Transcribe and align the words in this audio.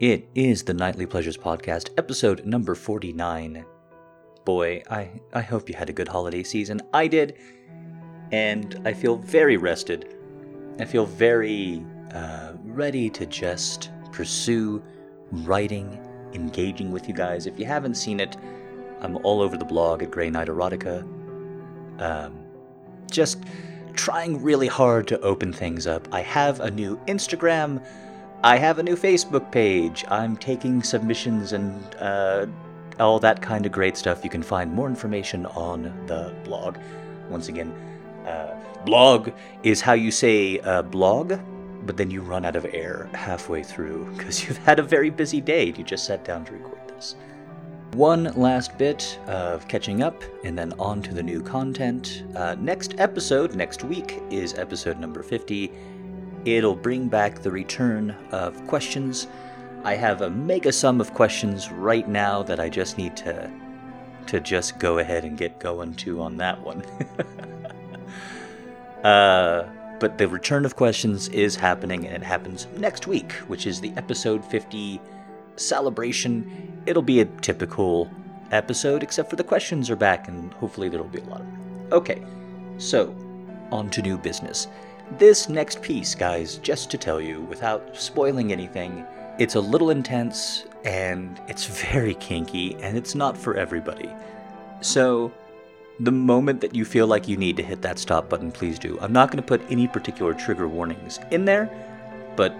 It 0.00 0.28
is 0.36 0.62
the 0.62 0.74
Nightly 0.74 1.06
Pleasures 1.06 1.36
Podcast, 1.36 1.90
episode 1.98 2.46
number 2.46 2.76
49. 2.76 3.64
Boy, 4.44 4.80
I, 4.88 5.10
I 5.34 5.40
hope 5.40 5.68
you 5.68 5.74
had 5.74 5.90
a 5.90 5.92
good 5.92 6.06
holiday 6.06 6.44
season. 6.44 6.80
I 6.94 7.08
did, 7.08 7.36
and 8.30 8.80
I 8.84 8.92
feel 8.92 9.16
very 9.16 9.56
rested. 9.56 10.16
I 10.78 10.84
feel 10.84 11.04
very 11.04 11.84
uh, 12.14 12.52
ready 12.62 13.10
to 13.10 13.26
just 13.26 13.90
pursue 14.12 14.80
writing, 15.32 15.98
engaging 16.32 16.92
with 16.92 17.08
you 17.08 17.14
guys. 17.14 17.48
If 17.48 17.58
you 17.58 17.64
haven't 17.64 17.96
seen 17.96 18.20
it, 18.20 18.36
I'm 19.00 19.16
all 19.24 19.42
over 19.42 19.56
the 19.56 19.64
blog 19.64 20.04
at 20.04 20.12
Grey 20.12 20.30
Knight 20.30 20.46
Erotica. 20.46 21.02
Um, 22.00 22.38
just 23.10 23.42
trying 23.94 24.40
really 24.44 24.68
hard 24.68 25.08
to 25.08 25.20
open 25.22 25.52
things 25.52 25.88
up. 25.88 26.06
I 26.12 26.20
have 26.20 26.60
a 26.60 26.70
new 26.70 26.98
Instagram 27.08 27.84
I 28.44 28.56
have 28.56 28.78
a 28.78 28.82
new 28.84 28.94
Facebook 28.94 29.50
page. 29.50 30.04
I'm 30.08 30.36
taking 30.36 30.80
submissions 30.84 31.52
and 31.52 31.82
uh, 31.96 32.46
all 33.00 33.18
that 33.18 33.42
kind 33.42 33.66
of 33.66 33.72
great 33.72 33.96
stuff. 33.96 34.22
You 34.22 34.30
can 34.30 34.44
find 34.44 34.72
more 34.72 34.86
information 34.86 35.46
on 35.46 35.92
the 36.06 36.32
blog. 36.44 36.76
Once 37.28 37.48
again, 37.48 37.72
uh, 38.26 38.54
blog 38.84 39.30
is 39.64 39.80
how 39.80 39.94
you 39.94 40.12
say 40.12 40.60
uh, 40.60 40.82
blog, 40.82 41.34
but 41.84 41.96
then 41.96 42.12
you 42.12 42.22
run 42.22 42.44
out 42.44 42.54
of 42.54 42.64
air 42.66 43.10
halfway 43.12 43.64
through 43.64 44.04
because 44.16 44.46
you've 44.46 44.58
had 44.58 44.78
a 44.78 44.84
very 44.84 45.10
busy 45.10 45.40
day. 45.40 45.74
You 45.76 45.82
just 45.82 46.04
sat 46.04 46.24
down 46.24 46.44
to 46.44 46.52
record 46.52 46.78
this. 46.86 47.16
One 47.94 48.24
last 48.36 48.78
bit 48.78 49.18
of 49.26 49.66
catching 49.66 50.02
up, 50.02 50.22
and 50.44 50.56
then 50.56 50.74
on 50.78 51.02
to 51.02 51.12
the 51.12 51.22
new 51.22 51.42
content. 51.42 52.22
Uh, 52.36 52.54
next 52.60 52.94
episode, 52.98 53.56
next 53.56 53.82
week, 53.82 54.22
is 54.30 54.54
episode 54.54 55.00
number 55.00 55.24
50 55.24 55.72
It'll 56.44 56.74
bring 56.74 57.08
back 57.08 57.40
the 57.40 57.50
return 57.50 58.16
of 58.32 58.66
questions. 58.66 59.26
I 59.84 59.94
have 59.94 60.22
a 60.22 60.30
mega 60.30 60.72
sum 60.72 61.00
of 61.00 61.14
questions 61.14 61.70
right 61.70 62.08
now 62.08 62.42
that 62.42 62.60
I 62.60 62.68
just 62.68 62.98
need 62.98 63.16
to 63.18 63.50
to 64.26 64.40
just 64.40 64.78
go 64.78 64.98
ahead 64.98 65.24
and 65.24 65.38
get 65.38 65.58
going 65.58 65.94
to 65.94 66.20
on 66.20 66.36
that 66.36 66.60
one. 66.60 66.82
uh, 69.04 69.66
but 69.98 70.18
the 70.18 70.28
return 70.28 70.66
of 70.66 70.76
questions 70.76 71.28
is 71.28 71.56
happening 71.56 72.06
and 72.06 72.14
it 72.14 72.22
happens 72.22 72.66
next 72.76 73.06
week, 73.06 73.32
which 73.48 73.66
is 73.66 73.80
the 73.80 73.92
episode 73.96 74.44
50 74.44 75.00
celebration. 75.56 76.82
It'll 76.86 77.02
be 77.02 77.20
a 77.20 77.24
typical 77.24 78.10
episode, 78.50 79.02
except 79.02 79.30
for 79.30 79.36
the 79.36 79.44
questions 79.44 79.90
are 79.90 79.96
back, 79.96 80.28
and 80.28 80.52
hopefully 80.54 80.88
there'll 80.88 81.06
be 81.08 81.20
a 81.20 81.24
lot 81.24 81.40
of 81.40 81.46
them. 81.46 81.88
Okay, 81.92 82.22
so 82.78 83.14
on 83.72 83.90
to 83.90 84.02
new 84.02 84.18
business. 84.18 84.68
This 85.16 85.48
next 85.48 85.80
piece, 85.80 86.14
guys, 86.14 86.58
just 86.58 86.90
to 86.90 86.98
tell 86.98 87.20
you, 87.20 87.40
without 87.42 87.96
spoiling 87.96 88.52
anything, 88.52 89.06
it's 89.38 89.54
a 89.54 89.60
little 89.60 89.90
intense 89.90 90.66
and 90.84 91.40
it's 91.48 91.64
very 91.64 92.14
kinky 92.14 92.76
and 92.82 92.96
it's 92.96 93.14
not 93.14 93.36
for 93.36 93.56
everybody. 93.56 94.10
So, 94.80 95.32
the 96.00 96.12
moment 96.12 96.60
that 96.60 96.74
you 96.74 96.84
feel 96.84 97.06
like 97.06 97.26
you 97.26 97.36
need 97.36 97.56
to 97.56 97.62
hit 97.62 97.82
that 97.82 97.98
stop 97.98 98.28
button, 98.28 98.52
please 98.52 98.78
do. 98.78 98.98
I'm 99.00 99.12
not 99.12 99.30
going 99.30 99.42
to 99.42 99.46
put 99.46 99.62
any 99.70 99.88
particular 99.88 100.34
trigger 100.34 100.68
warnings 100.68 101.18
in 101.30 101.44
there, 101.44 101.70
but 102.36 102.54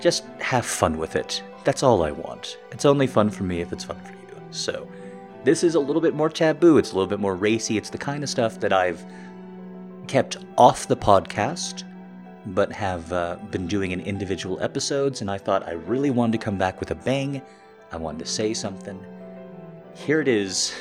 just 0.00 0.24
have 0.40 0.66
fun 0.66 0.98
with 0.98 1.16
it. 1.16 1.42
That's 1.64 1.82
all 1.82 2.04
I 2.04 2.10
want. 2.10 2.58
It's 2.72 2.84
only 2.84 3.06
fun 3.06 3.30
for 3.30 3.44
me 3.44 3.62
if 3.62 3.72
it's 3.72 3.84
fun 3.84 3.98
for 4.00 4.12
you. 4.12 4.40
So, 4.50 4.86
this 5.44 5.64
is 5.64 5.74
a 5.74 5.80
little 5.80 6.02
bit 6.02 6.14
more 6.14 6.28
taboo, 6.28 6.78
it's 6.78 6.92
a 6.92 6.94
little 6.94 7.08
bit 7.08 7.20
more 7.20 7.34
racy, 7.34 7.78
it's 7.78 7.90
the 7.90 7.98
kind 7.98 8.22
of 8.22 8.28
stuff 8.28 8.60
that 8.60 8.72
I've 8.72 9.04
kept 10.06 10.38
off 10.56 10.88
the 10.88 10.96
podcast, 10.96 11.84
but 12.46 12.70
have 12.72 13.12
uh, 13.12 13.36
been 13.50 13.66
doing 13.66 13.92
in 13.92 14.00
individual 14.00 14.60
episodes, 14.60 15.20
and 15.20 15.30
I 15.30 15.38
thought 15.38 15.66
I 15.66 15.72
really 15.72 16.10
wanted 16.10 16.32
to 16.32 16.44
come 16.44 16.58
back 16.58 16.80
with 16.80 16.90
a 16.90 16.94
bang. 16.94 17.42
I 17.92 17.96
wanted 17.96 18.20
to 18.20 18.26
say 18.26 18.54
something. 18.54 19.02
Here 19.94 20.20
it 20.20 20.28
is, 20.28 20.74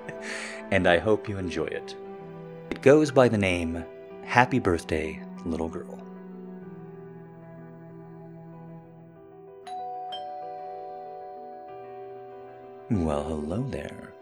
and 0.70 0.86
I 0.86 0.98
hope 0.98 1.28
you 1.28 1.38
enjoy 1.38 1.66
it. 1.66 1.96
It 2.70 2.82
goes 2.82 3.10
by 3.10 3.28
the 3.28 3.38
name 3.38 3.84
Happy 4.24 4.58
Birthday, 4.58 5.22
Little 5.44 5.68
Girl. 5.68 5.98
Well, 12.90 13.24
hello 13.24 13.66
there. 13.70 14.12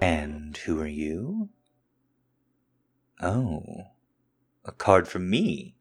And 0.00 0.56
who 0.58 0.80
are 0.80 0.86
you? 0.86 1.48
Oh, 3.22 3.88
a 4.64 4.72
card 4.72 5.06
for 5.06 5.18
me. 5.18 5.76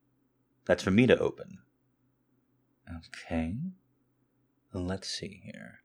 That's 0.66 0.84
for 0.84 0.92
me 0.92 1.08
to 1.08 1.18
open. 1.18 1.60
Okay. 2.94 3.56
Let's 4.74 5.10
see 5.10 5.42
here. 5.46 5.80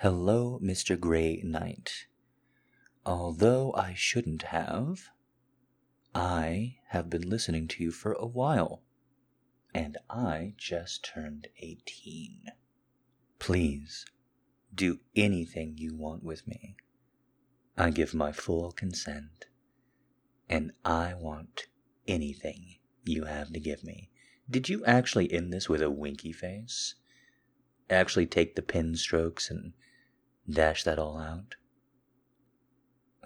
Hello, 0.00 0.58
Mr. 0.60 0.98
Grey 0.98 1.40
Knight. 1.44 2.06
Although 3.04 3.72
I 3.74 3.94
shouldn't 3.94 4.42
have, 4.42 5.10
I 6.12 6.78
have 6.88 7.08
been 7.08 7.28
listening 7.28 7.68
to 7.68 7.84
you 7.84 7.92
for 7.92 8.12
a 8.12 8.26
while, 8.26 8.82
and 9.72 9.96
I 10.10 10.54
just 10.56 11.04
turned 11.04 11.46
18. 11.58 12.46
Please, 13.38 14.06
do 14.74 14.98
anything 15.14 15.74
you 15.76 15.94
want 15.94 16.24
with 16.24 16.48
me. 16.48 16.74
I 17.78 17.90
give 17.90 18.12
my 18.12 18.32
full 18.32 18.72
consent 18.72 19.46
and 20.48 20.72
I 20.84 21.14
want 21.14 21.66
anything 22.06 22.76
you 23.04 23.24
have 23.24 23.52
to 23.52 23.60
give 23.60 23.84
me. 23.84 24.10
Did 24.48 24.68
you 24.68 24.84
actually 24.84 25.32
end 25.32 25.52
this 25.52 25.68
with 25.68 25.82
a 25.82 25.90
winky 25.90 26.32
face? 26.32 26.94
Actually 27.90 28.26
take 28.26 28.54
the 28.54 28.62
pen 28.62 28.94
strokes 28.96 29.50
and 29.50 29.72
dash 30.48 30.84
that 30.84 30.98
all 30.98 31.18
out? 31.18 31.56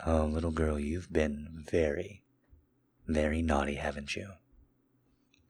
Oh, 0.06 0.24
little 0.24 0.50
girl, 0.50 0.78
you've 0.78 1.12
been 1.12 1.64
very, 1.70 2.22
very 3.06 3.42
naughty, 3.42 3.74
haven't 3.74 4.16
you? 4.16 4.30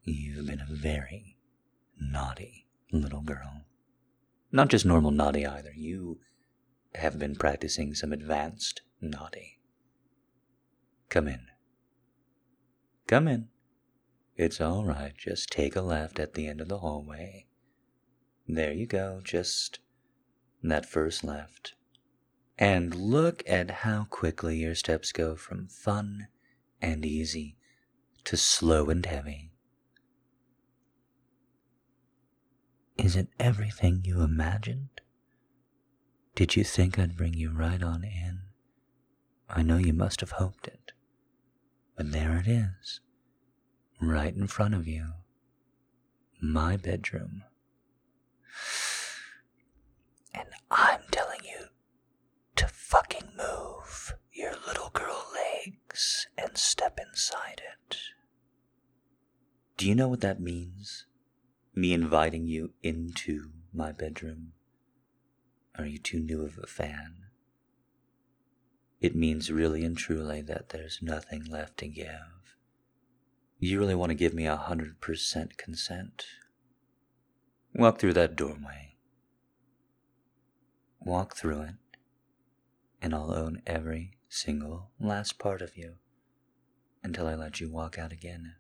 You've 0.03 0.47
been 0.47 0.61
a 0.61 0.67
very 0.73 1.37
naughty 2.01 2.67
little 2.91 3.23
girl. 3.23 3.63
Not 4.51 4.69
just 4.69 4.85
normal 4.85 5.13
naughty 5.13 5.47
either. 5.47 5.73
You 5.77 6.19
have 6.97 7.19
been 7.19 7.37
practicing 7.37 7.95
some 7.95 8.13
advanced 8.13 8.83
naughty. 9.01 9.61
Come 11.09 11.29
in. 11.29 11.50
Come 13.11 13.27
in. 13.27 13.49
It's 14.37 14.61
all 14.61 14.85
right. 14.85 15.13
Just 15.17 15.51
take 15.51 15.75
a 15.75 15.81
left 15.81 16.21
at 16.21 16.35
the 16.35 16.47
end 16.47 16.61
of 16.61 16.69
the 16.69 16.79
hallway. 16.79 17.47
There 18.47 18.73
you 18.73 18.87
go. 18.87 19.21
Just 19.25 19.81
that 20.63 20.87
first 20.87 21.25
left. 21.25 21.75
And 22.57 22.95
look 22.95 23.43
at 23.49 23.83
how 23.83 24.07
quickly 24.09 24.59
your 24.59 24.77
steps 24.77 25.11
go 25.11 25.35
from 25.35 25.67
fun 25.67 26.29
and 26.81 27.05
easy 27.05 27.57
to 28.23 28.37
slow 28.37 28.91
and 28.91 29.05
heavy. 29.05 29.51
Is 32.97 33.17
it 33.17 33.27
everything 33.41 34.03
you 34.05 34.21
imagined? 34.21 35.01
Did 36.37 36.55
you 36.55 36.63
think 36.63 36.97
I'd 36.97 37.17
bring 37.17 37.35
you 37.35 37.51
right 37.51 37.83
on 37.83 38.05
in? 38.05 38.43
I 39.49 39.65
know 39.65 39.79
you 39.79 39.95
must 39.95 40.21
have 40.21 40.31
hoped 40.31 40.69
it. 40.69 40.93
But 42.01 42.13
there 42.13 42.39
it 42.39 42.49
is, 42.49 43.01
right 44.01 44.35
in 44.35 44.47
front 44.47 44.73
of 44.73 44.89
you. 44.89 45.09
My 46.41 46.79
bedroom. 46.79 47.43
And 50.33 50.49
I'm 50.71 51.03
telling 51.11 51.41
you 51.45 51.67
to 52.57 52.67
fucking 52.69 53.33
move 53.37 54.15
your 54.33 54.55
little 54.67 54.89
girl 54.95 55.27
legs 55.35 56.27
and 56.39 56.57
step 56.57 56.99
inside 56.99 57.61
it. 57.71 57.99
Do 59.77 59.87
you 59.87 59.95
know 59.95 60.09
what 60.09 60.23
that 60.23 60.41
means? 60.41 61.05
Me 61.75 61.93
inviting 61.93 62.47
you 62.47 62.73
into 62.83 63.51
my 63.75 63.93
bedroom? 63.93 64.53
Are 65.77 65.85
you 65.85 65.99
too 65.99 66.21
new 66.21 66.47
of 66.47 66.59
a 66.63 66.67
fan? 66.67 67.27
It 69.01 69.17
means 69.17 69.51
really 69.51 69.85
and 69.85 69.97
truly 69.97 70.43
that 70.43 70.69
there's 70.69 71.01
nothing 71.01 71.45
left 71.45 71.79
to 71.79 71.89
give. 71.89 72.57
You 73.59 73.79
really 73.79 73.95
want 73.95 74.11
to 74.11 74.15
give 74.15 74.35
me 74.35 74.47
a 74.47 74.57
hundred 74.57 75.01
percent 75.01 75.57
consent? 75.57 76.27
Walk 77.75 77.99
through 77.99 78.15
that 78.15 78.37
doorway. 78.37 78.97
Walk 81.01 81.35
through 81.35 81.63
it, 81.63 81.75
and 83.01 83.15
I'll 83.15 83.33
own 83.33 83.63
every 83.67 84.19
single 84.29 84.91
last 85.01 85.39
part 85.39 85.63
of 85.63 85.77
you 85.77 85.95
until 87.03 87.27
I 87.27 87.35
let 87.35 87.61
you 87.61 87.71
walk 87.71 87.99
out 87.99 88.13
again. 88.13 88.55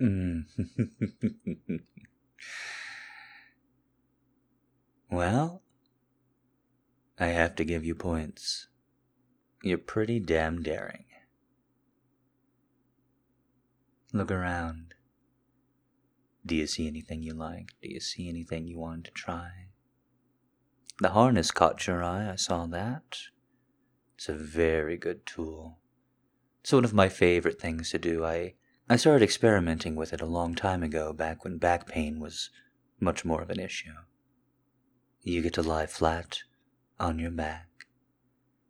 Mm. 0.00 0.44
well, 5.10 5.62
I 7.18 7.26
have 7.26 7.54
to 7.56 7.64
give 7.64 7.84
you 7.84 7.94
points. 7.94 8.68
You're 9.62 9.78
pretty 9.78 10.20
damn 10.20 10.62
daring. 10.62 11.04
Look 14.12 14.30
around. 14.30 14.94
Do 16.46 16.54
you 16.54 16.66
see 16.66 16.86
anything 16.86 17.22
you 17.22 17.34
like? 17.34 17.74
Do 17.82 17.90
you 17.90 18.00
see 18.00 18.28
anything 18.28 18.66
you 18.66 18.78
wanted 18.78 19.04
to 19.06 19.10
try? 19.10 19.50
The 21.00 21.10
harness 21.10 21.50
caught 21.50 21.86
your 21.86 22.02
eye, 22.02 22.30
I 22.30 22.36
saw 22.36 22.66
that. 22.66 23.18
It's 24.16 24.28
a 24.28 24.34
very 24.34 24.96
good 24.96 25.26
tool. 25.26 25.78
It's 26.60 26.72
one 26.72 26.84
of 26.84 26.94
my 26.94 27.08
favorite 27.08 27.60
things 27.60 27.90
to 27.90 27.98
do. 27.98 28.24
I, 28.24 28.54
I 28.88 28.96
started 28.96 29.22
experimenting 29.22 29.94
with 29.94 30.12
it 30.12 30.20
a 30.20 30.26
long 30.26 30.54
time 30.54 30.82
ago, 30.82 31.12
back 31.12 31.44
when 31.44 31.58
back 31.58 31.86
pain 31.86 32.18
was 32.18 32.50
much 32.98 33.24
more 33.24 33.42
of 33.42 33.50
an 33.50 33.60
issue. 33.60 33.92
You 35.22 35.42
get 35.42 35.54
to 35.54 35.62
lie 35.62 35.86
flat 35.86 36.40
on 36.98 37.18
your 37.18 37.30
back, 37.30 37.67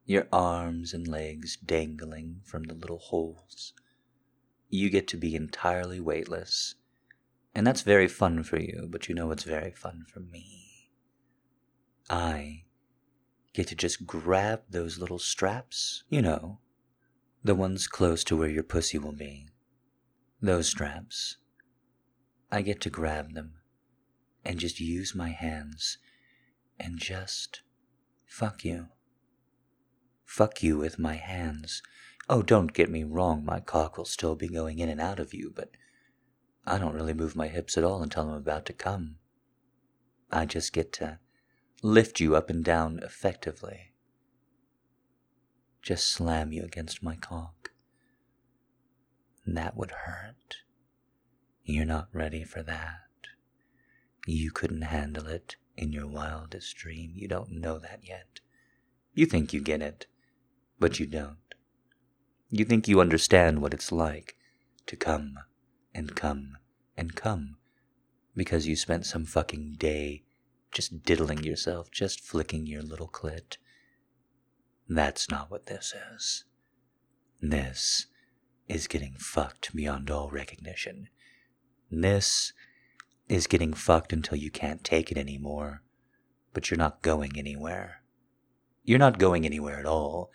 your 0.09 0.27
arms 0.33 0.95
and 0.95 1.07
legs 1.07 1.59
dangling 1.59 2.41
from 2.43 2.63
the 2.63 2.75
little 2.75 2.99
holes. 2.99 3.75
You 4.71 4.89
get 4.89 5.07
to 5.09 5.19
be 5.19 5.37
entirely 5.37 6.01
weightless, 6.01 6.77
and 7.55 7.67
that's 7.67 7.83
very 7.83 8.09
fun 8.09 8.43
for 8.43 8.59
you, 8.59 8.89
but 8.91 9.11
you 9.11 9.15
know 9.15 9.31
it's 9.31 9.45
very 9.45 9.71
fun 9.71 10.07
for 10.11 10.21
me. 10.21 10.89
I 12.09 12.65
get 13.53 13.67
to 13.69 13.75
just 13.75 14.07
grab 14.07 14.63
those 14.71 14.99
little 14.99 15.19
straps, 15.19 16.05
you 16.09 16.23
know, 16.23 16.61
the 17.45 17.55
ones 17.55 17.87
close 17.87 18.25
to 18.25 18.37
where 18.37 18.49
your 18.49 18.63
pussy 18.63 18.97
will 18.97 19.13
be. 19.13 19.49
Those 20.41 20.69
straps. 20.69 21.37
I 22.51 22.63
get 22.63 22.81
to 22.81 22.91
grab 22.91 23.35
them 23.35 23.57
and 24.43 24.59
just 24.59 24.81
use 24.81 25.15
my 25.15 25.29
hands 25.29 25.99
and 26.81 26.99
just 26.99 27.61
fuck 28.25 28.65
you. 28.65 28.89
Fuck 30.29 30.63
you 30.63 30.77
with 30.77 30.99
my 30.99 31.15
hands. 31.15 31.83
Oh, 32.29 32.43
don't 32.43 32.75
get 32.75 32.91
me 32.91 33.03
wrong, 33.03 33.47
my 33.47 33.61
cock 33.61 33.97
will 33.97 34.05
still 34.05 34.37
be 34.37 34.47
going 34.47 34.79
in 34.79 34.91
and 34.91 35.01
out 35.01 35.19
of 35.19 35.33
you, 35.33 35.51
but 35.53 35.71
I 36.67 36.79
don't 36.79 36.95
really 36.95 37.15
move 37.15 37.35
my 37.35 37.49
hips 37.49 37.79
at 37.79 37.83
all 37.83 38.03
until 38.03 38.29
I'm 38.29 38.35
about 38.35 38.67
to 38.67 38.75
come. 38.75 39.17
I 40.31 40.45
just 40.45 40.75
get 40.75 40.93
to 40.93 41.19
lift 41.83 42.21
you 42.21 42.37
up 42.37 42.51
and 42.51 42.63
down 42.63 43.01
effectively. 43.03 43.95
Just 45.81 46.07
slam 46.09 46.53
you 46.53 46.63
against 46.63 47.03
my 47.03 47.17
cock. 47.17 47.71
That 49.47 49.77
would 49.79 49.93
hurt. 50.05 50.59
You're 51.65 51.87
not 51.87 52.11
ready 52.13 52.45
for 52.45 52.63
that. 52.63 53.01
You 54.27 54.51
couldn't 54.51 54.83
handle 54.83 55.27
it 55.27 55.57
in 55.75 55.91
your 55.93 56.07
wildest 56.07 56.77
dream. 56.77 57.13
You 57.15 57.29
don't 57.29 57.51
know 57.53 57.79
that 57.79 58.01
yet. 58.03 58.41
You 59.15 59.25
think 59.25 59.55
you 59.55 59.61
get 59.61 59.81
it, 59.81 60.07
but 60.79 60.99
you 60.99 61.07
don't. 61.07 61.37
You 62.51 62.65
think 62.65 62.89
you 62.89 63.01
understand 63.01 63.61
what 63.61 63.75
it's 63.75 63.93
like 63.93 64.37
to 64.87 64.97
come 64.97 65.39
and 65.95 66.15
come 66.15 66.57
and 66.97 67.15
come 67.15 67.57
because 68.35 68.67
you 68.67 68.77
spent 68.77 69.05
some 69.05 69.25
fucking 69.25 69.75
day 69.79 70.23
just 70.73 71.03
diddling 71.03 71.43
yourself, 71.43 71.91
just 71.91 72.21
flicking 72.21 72.67
your 72.67 72.83
little 72.83 73.09
clit. 73.09 73.57
That's 74.89 75.31
not 75.31 75.51
what 75.51 75.67
this 75.67 75.95
is. 76.15 76.45
This 77.41 78.07
is 78.69 78.87
getting 78.87 79.15
fucked 79.19 79.75
beyond 79.75 80.11
all 80.11 80.31
recognition. 80.31 81.09
This 81.91 82.53
is 83.29 83.47
getting 83.47 83.73
fucked 83.73 84.13
until 84.13 84.39
you 84.39 84.51
can't 84.51 84.85
take 84.85 85.11
it 85.11 85.19
anymore, 85.19 85.83
but 86.55 86.71
you're 86.71 86.79
not 86.79 87.03
going 87.03 87.39
anywhere. 87.39 88.03
You're 88.85 88.99
not 88.99 89.19
going 89.19 89.45
anywhere 89.45 89.79
at 89.79 89.87
all, 89.87 90.31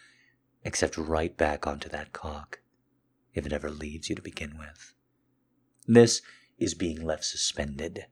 except 0.63 0.97
right 0.97 1.35
back 1.35 1.67
onto 1.67 1.89
that 1.89 2.13
cock, 2.13 2.59
if 3.33 3.45
it 3.45 3.53
ever 3.53 3.69
leaves 3.69 4.09
you 4.09 4.15
to 4.15 4.21
begin 4.21 4.57
with. 4.57 4.93
This 5.87 6.21
is 6.57 6.73
being 6.73 7.03
left 7.03 7.25
suspended, 7.25 8.05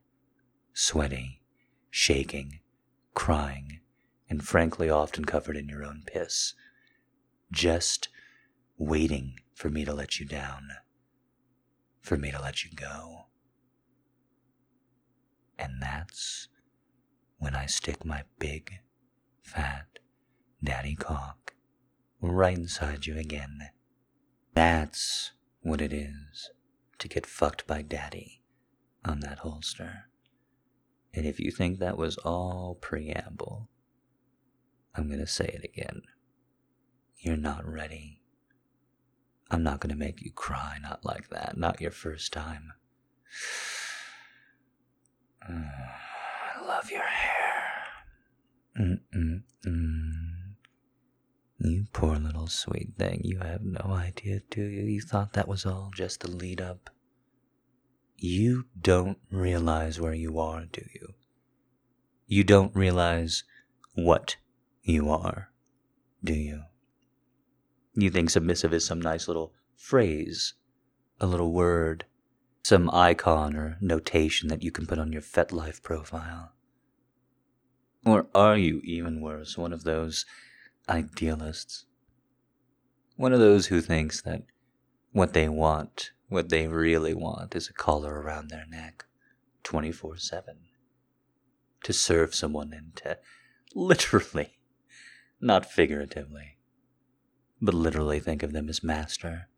sweaty, 0.74 1.42
shaking, 1.90 2.60
crying, 3.14 3.80
and 4.30 4.44
frankly 4.44 4.90
often 4.90 5.26
covered 5.26 5.56
in 5.56 5.70
your 5.70 5.84
own 5.84 6.04
piss, 6.06 6.54
just 7.52 8.10
waiting 8.78 9.36
for 9.54 9.70
me 9.70 9.86
to 9.86 9.94
let 9.94 10.20
you 10.20 10.26
down, 10.26 10.70
for 12.02 12.18
me 12.18 12.32
to 12.32 12.42
let 12.42 12.64
you 12.66 12.72
go. 12.76 13.26
And 15.58 15.82
that's 15.82 16.48
when 17.38 17.56
I 17.56 17.66
stick 17.66 18.04
my 18.04 18.24
big, 18.40 18.80
fat, 19.44 20.00
daddy 20.64 20.96
cock 20.96 21.51
right 22.22 22.58
inside 22.58 23.06
you 23.06 23.18
again. 23.18 23.70
That's 24.54 25.32
what 25.62 25.82
it 25.82 25.94
is 25.94 26.52
to 27.00 27.08
get 27.08 27.26
fucked 27.26 27.66
by 27.66 27.82
daddy 27.82 28.42
on 29.04 29.22
that 29.22 29.40
holster. 29.40 30.06
And 31.14 31.26
if 31.26 31.40
you 31.40 31.52
think 31.52 31.80
that 31.80 31.98
was 31.98 32.18
all 32.18 32.78
preamble, 32.80 33.70
I'm 34.96 35.08
to 35.20 35.28
say 35.28 35.46
it 35.46 35.64
again. 35.64 36.04
You're 37.18 37.38
not 37.38 37.66
ready. 37.66 38.22
I'm 39.50 39.64
not 39.64 39.82
to 39.90 39.96
make 39.96 40.22
you 40.22 40.32
cry, 40.32 40.78
not 40.82 41.04
like 41.04 41.30
that, 41.30 41.58
not 41.58 41.82
your 41.82 41.92
first 41.92 42.32
time. 42.32 42.74
I 45.48 46.66
love 46.66 46.90
your 46.92 47.04
hair. 47.04 47.84
Mm-mm-mm. 48.80 50.31
You 51.64 51.86
poor 51.94 52.16
little 52.16 52.48
sweet 52.48 52.94
thing. 52.98 53.22
You 53.24 53.40
have 53.40 53.64
no 53.64 53.92
idea, 53.92 54.42
do 54.50 54.62
you? 54.64 54.84
You 54.84 55.02
thought 55.02 55.34
that 55.34 55.48
was 55.48 55.66
all 55.66 55.92
just 55.96 56.24
a 56.24 56.28
lead 56.28 56.60
up. 56.60 56.90
You 58.18 58.66
don't 58.80 59.20
realize 59.32 60.00
where 60.00 60.14
you 60.14 60.40
are, 60.40 60.66
do 60.66 60.84
you? 60.94 61.14
You 62.28 62.44
don't 62.44 62.76
realize 62.76 63.44
what 63.94 64.38
you 64.84 65.10
are, 65.10 65.52
do 66.24 66.34
you? 66.34 66.64
You 67.94 68.10
think 68.10 68.30
submissive 68.30 68.74
is 68.74 68.86
some 68.86 69.02
nice 69.02 69.28
little 69.28 69.54
phrase, 69.76 70.54
a 71.20 71.28
little 71.28 71.52
word 71.52 72.06
some 72.64 72.90
icon 72.92 73.56
or 73.56 73.78
notation 73.82 74.48
that 74.50 74.64
you 74.64 74.72
can 74.72 74.86
put 74.86 75.00
on 75.00 75.12
your 75.12 75.22
FetLife 75.22 75.82
profile? 75.82 76.54
Or 78.06 78.28
are 78.34 78.58
you, 78.58 78.82
even 78.84 79.22
worse, 79.22 79.58
one 79.58 79.74
of 79.74 79.84
those 79.84 80.26
idealists? 80.90 81.86
One 83.16 83.34
of 83.34 83.40
those 83.40 83.68
who 83.68 83.82
thinks 83.82 84.22
that 84.22 84.44
what 85.12 85.34
they 85.34 85.50
want, 85.50 86.12
what 86.30 86.50
they 86.50 86.68
really 86.68 87.14
want, 87.14 87.56
is 87.56 87.70
a 87.70 87.74
collar 87.74 88.22
around 88.22 88.50
their 88.50 88.66
neck 88.68 89.06
24 89.64 90.18
7. 90.18 90.58
To 91.84 91.94
serve 91.94 92.36
someone 92.36 92.74
and 92.74 92.96
to 92.98 93.18
literally, 93.76 94.58
not 95.40 95.66
figuratively, 95.66 96.58
but 97.62 97.74
literally 97.74 98.20
think 98.20 98.44
of 98.44 98.54
them 98.54 98.70
as 98.70 98.84
master, 98.84 99.50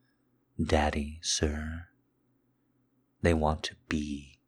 daddy, 0.61 1.19
sir, 1.21 1.87
they 3.21 3.33
want 3.33 3.63
to 3.63 3.75
be 3.87 4.39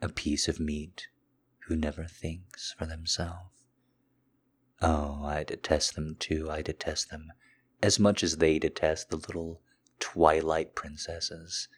a 0.00 0.08
piece 0.08 0.48
of 0.48 0.60
meat 0.60 1.08
who 1.66 1.76
never 1.76 2.04
thinks 2.04 2.74
for 2.78 2.86
themselves. 2.86 3.57
Oh, 4.80 5.24
I 5.24 5.44
detest 5.44 5.94
them 5.94 6.16
too. 6.18 6.50
I 6.50 6.62
detest 6.62 7.10
them 7.10 7.32
as 7.82 7.98
much 7.98 8.22
as 8.22 8.36
they 8.36 8.58
detest 8.58 9.10
the 9.10 9.16
little 9.16 9.60
twilight 10.00 10.74
princesses, 10.74 11.68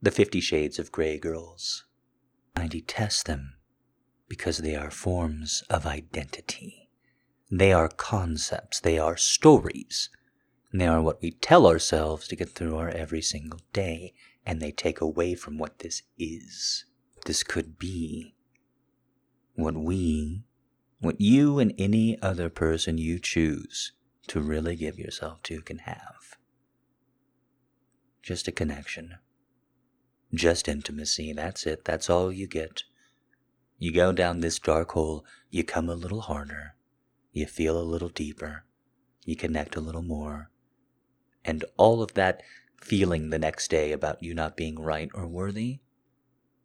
the 0.00 0.10
Fifty 0.10 0.40
Shades 0.40 0.78
of 0.78 0.92
Grey 0.92 1.18
girls. 1.18 1.84
I 2.56 2.66
detest 2.66 3.26
them 3.26 3.56
because 4.28 4.58
they 4.58 4.74
are 4.74 4.90
forms 4.90 5.62
of 5.68 5.86
identity. 5.86 6.90
They 7.50 7.72
are 7.72 7.88
concepts, 7.88 8.80
they 8.80 8.98
are 8.98 9.16
stories. 9.16 10.08
They 10.72 10.86
are 10.86 11.02
what 11.02 11.22
we 11.22 11.30
tell 11.30 11.66
ourselves 11.66 12.26
to 12.28 12.36
get 12.36 12.50
through 12.50 12.76
our 12.76 12.88
every 12.88 13.22
single 13.22 13.60
day 13.72 14.12
and 14.44 14.60
they 14.60 14.72
take 14.72 15.00
away 15.00 15.34
from 15.34 15.56
what 15.58 15.78
this 15.78 16.02
is. 16.18 16.84
This 17.26 17.42
could 17.42 17.78
be 17.78 18.34
what 19.54 19.74
we, 19.74 20.42
what 21.04 21.20
you 21.20 21.58
and 21.58 21.74
any 21.76 22.20
other 22.22 22.48
person 22.48 22.96
you 22.96 23.18
choose 23.18 23.92
to 24.26 24.40
really 24.40 24.74
give 24.74 24.98
yourself 24.98 25.42
to 25.42 25.60
can 25.60 25.80
have. 25.80 26.38
Just 28.22 28.48
a 28.48 28.52
connection. 28.52 29.16
Just 30.32 30.66
intimacy. 30.66 31.32
That's 31.34 31.66
it. 31.66 31.84
That's 31.84 32.08
all 32.08 32.32
you 32.32 32.46
get. 32.46 32.84
You 33.78 33.92
go 33.92 34.12
down 34.12 34.40
this 34.40 34.58
dark 34.58 34.92
hole, 34.92 35.26
you 35.50 35.62
come 35.62 35.90
a 35.90 35.94
little 35.94 36.22
harder, 36.22 36.74
you 37.32 37.44
feel 37.44 37.78
a 37.78 37.82
little 37.82 38.08
deeper, 38.08 38.64
you 39.26 39.36
connect 39.36 39.76
a 39.76 39.80
little 39.80 40.02
more. 40.02 40.50
And 41.44 41.64
all 41.76 42.02
of 42.02 42.14
that 42.14 42.42
feeling 42.80 43.28
the 43.28 43.38
next 43.38 43.68
day 43.68 43.92
about 43.92 44.22
you 44.22 44.32
not 44.32 44.56
being 44.56 44.78
right 44.78 45.10
or 45.12 45.26
worthy, 45.26 45.80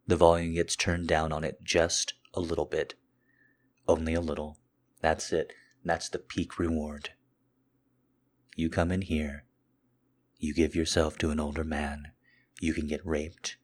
the 0.07 0.15
volume 0.15 0.53
gets 0.53 0.75
turned 0.75 1.07
down 1.07 1.33
on 1.33 1.43
it 1.43 1.61
just 1.61 2.13
a 2.33 2.39
little 2.39 2.65
bit. 2.65 2.93
Only 3.89 4.13
a 4.13 4.21
little. 4.21 4.59
That's 5.01 5.33
it. 5.33 5.51
That's 5.83 6.09
the 6.09 6.19
peak 6.19 6.59
reward. 6.59 7.09
You 8.55 8.69
come 8.69 8.91
in 8.91 9.01
here, 9.01 9.45
you 10.37 10.53
give 10.53 10.75
yourself 10.75 11.17
to 11.17 11.31
an 11.31 11.39
older 11.39 11.63
man, 11.63 12.11
you 12.61 12.71
can 12.75 12.85
get 12.85 13.03
raped, 13.03 13.57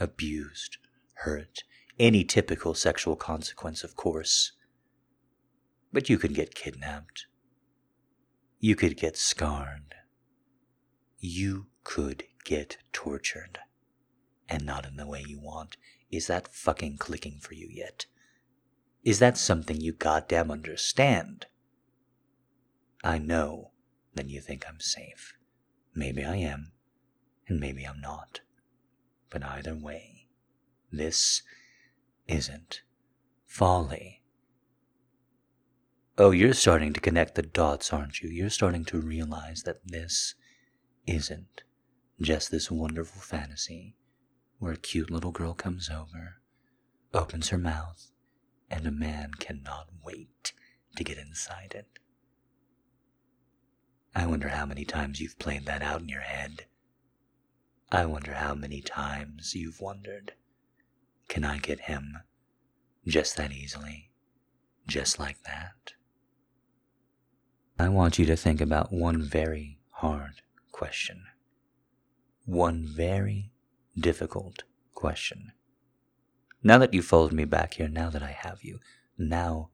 abused, 0.00 0.78
hurt, 1.24 1.62
any 1.98 2.24
typical 2.24 2.72
sexual 2.72 3.16
consequence, 3.16 3.84
of 3.84 3.96
course. 3.96 4.52
But 5.92 6.08
you 6.08 6.16
could 6.16 6.34
get 6.34 6.54
kidnapped. 6.54 7.26
You 8.58 8.76
could 8.76 8.96
get 8.96 9.18
scarred. 9.18 9.94
You 11.18 11.66
could 11.84 12.24
get 12.46 12.78
tortured. 12.94 13.58
And 14.48 14.64
not 14.64 14.86
in 14.86 14.96
the 14.96 15.06
way 15.06 15.22
you 15.28 15.38
want. 15.38 15.76
Is 16.10 16.28
that 16.28 16.54
fucking 16.54 16.96
clicking 16.96 17.40
for 17.40 17.52
you 17.52 17.68
yet? 17.70 18.06
Is 19.06 19.20
that 19.20 19.38
something 19.38 19.80
you 19.80 19.92
goddamn 19.92 20.50
understand? 20.50 21.46
I 23.04 23.18
know 23.18 23.70
that 24.16 24.28
you 24.28 24.40
think 24.40 24.64
I'm 24.68 24.80
safe. 24.80 25.34
Maybe 25.94 26.24
I 26.24 26.34
am, 26.34 26.72
and 27.46 27.60
maybe 27.60 27.84
I'm 27.84 28.00
not. 28.00 28.40
But 29.30 29.44
either 29.44 29.76
way, 29.76 30.26
this 30.90 31.42
isn't 32.26 32.82
folly. 33.46 34.24
Oh, 36.18 36.32
you're 36.32 36.52
starting 36.52 36.92
to 36.92 36.98
connect 36.98 37.36
the 37.36 37.42
dots, 37.42 37.92
aren't 37.92 38.22
you? 38.22 38.28
You're 38.28 38.50
starting 38.50 38.84
to 38.86 39.00
realize 39.00 39.62
that 39.62 39.86
this 39.86 40.34
isn't 41.06 41.62
just 42.20 42.50
this 42.50 42.72
wonderful 42.72 43.22
fantasy 43.22 43.94
where 44.58 44.72
a 44.72 44.76
cute 44.76 45.12
little 45.12 45.30
girl 45.30 45.54
comes 45.54 45.88
over, 45.88 46.40
opens 47.14 47.50
her 47.50 47.58
mouth, 47.58 48.10
and 48.70 48.86
a 48.86 48.90
man 48.90 49.32
cannot 49.38 49.88
wait 50.04 50.52
to 50.96 51.04
get 51.04 51.18
inside 51.18 51.74
it. 51.74 51.98
I 54.14 54.26
wonder 54.26 54.48
how 54.48 54.66
many 54.66 54.84
times 54.84 55.20
you've 55.20 55.38
played 55.38 55.66
that 55.66 55.82
out 55.82 56.00
in 56.00 56.08
your 56.08 56.22
head. 56.22 56.66
I 57.92 58.06
wonder 58.06 58.34
how 58.34 58.54
many 58.54 58.80
times 58.80 59.54
you've 59.54 59.80
wondered, 59.80 60.32
can 61.28 61.44
I 61.44 61.58
get 61.58 61.80
him 61.80 62.18
just 63.06 63.36
that 63.36 63.52
easily, 63.52 64.10
just 64.86 65.18
like 65.18 65.42
that? 65.44 65.92
I 67.78 67.90
want 67.90 68.18
you 68.18 68.24
to 68.26 68.36
think 68.36 68.60
about 68.60 68.92
one 68.92 69.22
very 69.22 69.78
hard 69.90 70.40
question. 70.72 71.24
One 72.46 72.86
very 72.86 73.50
difficult 73.98 74.62
question. 74.94 75.52
Now 76.66 76.78
that 76.78 76.92
you've 76.92 77.04
followed 77.04 77.32
me 77.32 77.44
back 77.44 77.74
here, 77.74 77.86
now 77.86 78.10
that 78.10 78.24
I 78.24 78.32
have 78.32 78.64
you, 78.64 78.80
now 79.16 79.70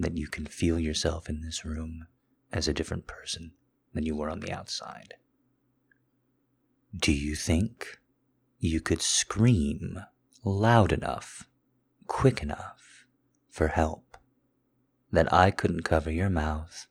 that 0.00 0.16
you 0.16 0.26
can 0.26 0.46
feel 0.46 0.80
yourself 0.80 1.28
in 1.28 1.42
this 1.42 1.64
room 1.64 2.08
as 2.52 2.66
a 2.66 2.74
different 2.74 3.06
person 3.06 3.52
than 3.92 4.04
you 4.04 4.16
were 4.16 4.28
on 4.28 4.40
the 4.40 4.50
outside, 4.50 5.14
do 6.92 7.12
you 7.12 7.36
think 7.36 8.00
you 8.58 8.80
could 8.80 9.00
scream 9.00 10.00
loud 10.42 10.90
enough, 10.90 11.48
quick 12.08 12.42
enough 12.42 13.06
for 13.48 13.68
help 13.68 14.16
that 15.12 15.32
I 15.32 15.52
couldn't 15.52 15.84
cover 15.84 16.10
your 16.10 16.30
mouth 16.30 16.88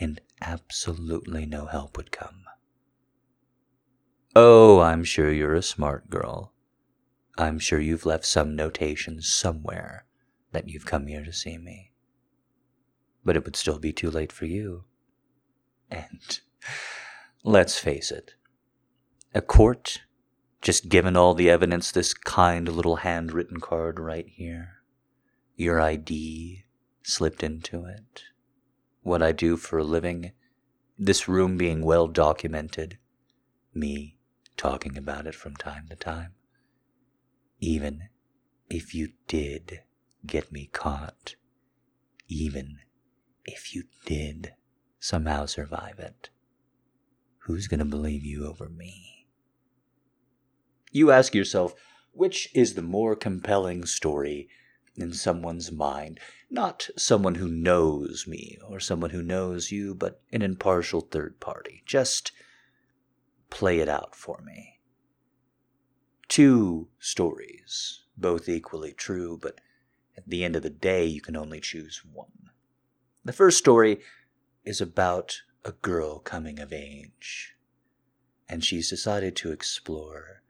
and 0.00 0.18
absolutely 0.40 1.44
no 1.44 1.66
help 1.66 1.98
would 1.98 2.10
come? 2.10 2.44
Oh, 4.34 4.80
I'm 4.80 5.04
sure 5.04 5.30
you're 5.30 5.52
a 5.52 5.60
smart 5.60 6.08
girl. 6.08 6.54
I'm 7.38 7.58
sure 7.58 7.80
you've 7.80 8.06
left 8.06 8.26
some 8.26 8.54
notation 8.54 9.22
somewhere 9.22 10.04
that 10.52 10.68
you've 10.68 10.86
come 10.86 11.06
here 11.06 11.24
to 11.24 11.32
see 11.32 11.56
me. 11.56 11.92
But 13.24 13.36
it 13.36 13.44
would 13.44 13.56
still 13.56 13.78
be 13.78 13.92
too 13.92 14.10
late 14.10 14.32
for 14.32 14.46
you. 14.46 14.84
And 15.90 16.40
let's 17.42 17.78
face 17.78 18.10
it, 18.10 18.34
a 19.34 19.40
court 19.40 20.02
just 20.60 20.88
given 20.88 21.16
all 21.16 21.34
the 21.34 21.50
evidence 21.50 21.90
this 21.90 22.14
kind 22.14 22.68
little 22.68 22.96
handwritten 22.96 23.60
card 23.60 23.98
right 23.98 24.26
here, 24.28 24.82
your 25.56 25.80
ID 25.80 26.64
slipped 27.02 27.42
into 27.42 27.84
it, 27.84 28.22
what 29.02 29.22
I 29.22 29.32
do 29.32 29.56
for 29.56 29.78
a 29.78 29.84
living, 29.84 30.32
this 30.96 31.26
room 31.26 31.56
being 31.56 31.82
well 31.82 32.06
documented, 32.06 32.98
me 33.74 34.18
talking 34.56 34.96
about 34.96 35.26
it 35.26 35.34
from 35.34 35.56
time 35.56 35.86
to 35.90 35.96
time. 35.96 36.34
Even 37.64 38.08
if 38.68 38.92
you 38.92 39.10
did 39.28 39.82
get 40.26 40.50
me 40.50 40.68
caught, 40.72 41.36
even 42.26 42.80
if 43.44 43.72
you 43.72 43.84
did 44.04 44.54
somehow 44.98 45.46
survive 45.46 46.00
it, 46.00 46.30
who's 47.44 47.68
going 47.68 47.78
to 47.78 47.84
believe 47.84 48.24
you 48.24 48.48
over 48.48 48.68
me? 48.68 49.28
You 50.90 51.12
ask 51.12 51.36
yourself, 51.36 51.72
which 52.10 52.48
is 52.52 52.74
the 52.74 52.82
more 52.82 53.14
compelling 53.14 53.84
story 53.86 54.48
in 54.96 55.12
someone's 55.12 55.70
mind? 55.70 56.18
Not 56.50 56.90
someone 56.96 57.36
who 57.36 57.46
knows 57.46 58.26
me 58.26 58.58
or 58.68 58.80
someone 58.80 59.10
who 59.10 59.22
knows 59.22 59.70
you, 59.70 59.94
but 59.94 60.20
an 60.32 60.42
impartial 60.42 61.00
third 61.00 61.38
party. 61.38 61.84
Just 61.86 62.32
play 63.50 63.78
it 63.78 63.88
out 63.88 64.16
for 64.16 64.42
me. 64.44 64.71
Two 66.32 66.88
stories, 66.98 68.04
both 68.16 68.48
equally 68.48 68.94
true, 68.94 69.36
but 69.36 69.60
at 70.16 70.26
the 70.26 70.44
end 70.44 70.56
of 70.56 70.62
the 70.62 70.70
day, 70.70 71.04
you 71.04 71.20
can 71.20 71.36
only 71.36 71.60
choose 71.60 72.06
one. 72.10 72.48
The 73.22 73.34
first 73.34 73.58
story 73.58 74.00
is 74.64 74.80
about 74.80 75.42
a 75.62 75.72
girl 75.72 76.20
coming 76.20 76.58
of 76.58 76.72
age, 76.72 77.52
and 78.48 78.64
she's 78.64 78.88
decided 78.88 79.36
to 79.36 79.52
explore. 79.52 80.40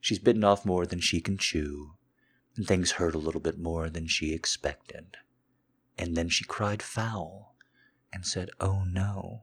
She's 0.00 0.18
bitten 0.18 0.42
off 0.42 0.64
more 0.64 0.86
than 0.86 1.00
she 1.00 1.20
can 1.20 1.36
chew, 1.36 1.96
and 2.56 2.66
things 2.66 2.92
hurt 2.92 3.14
a 3.14 3.18
little 3.18 3.42
bit 3.42 3.58
more 3.58 3.90
than 3.90 4.06
she 4.06 4.32
expected. 4.32 5.18
And 5.98 6.16
then 6.16 6.30
she 6.30 6.46
cried 6.46 6.80
foul 6.80 7.56
and 8.10 8.24
said, 8.24 8.48
Oh 8.58 8.84
no. 8.84 9.42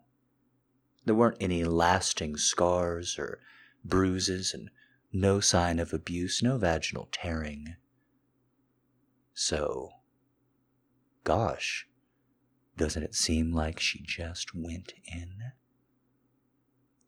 There 1.06 1.14
weren't 1.14 1.38
any 1.40 1.64
lasting 1.64 2.38
scars 2.38 3.20
or 3.20 3.42
bruises, 3.86 4.56
and 4.56 4.72
no 5.14 5.40
sign 5.40 5.80
of 5.80 5.94
abuse, 5.94 6.42
no 6.42 6.58
vaginal 6.58 7.10
tearing. 7.12 7.76
So, 9.34 9.90
gosh, 11.24 11.88
doesn't 12.78 13.04
it 13.04 13.16
seem 13.16 13.52
like 13.52 13.80
she 13.80 14.02
just 14.02 14.56
went 14.56 14.94
in? 15.06 15.52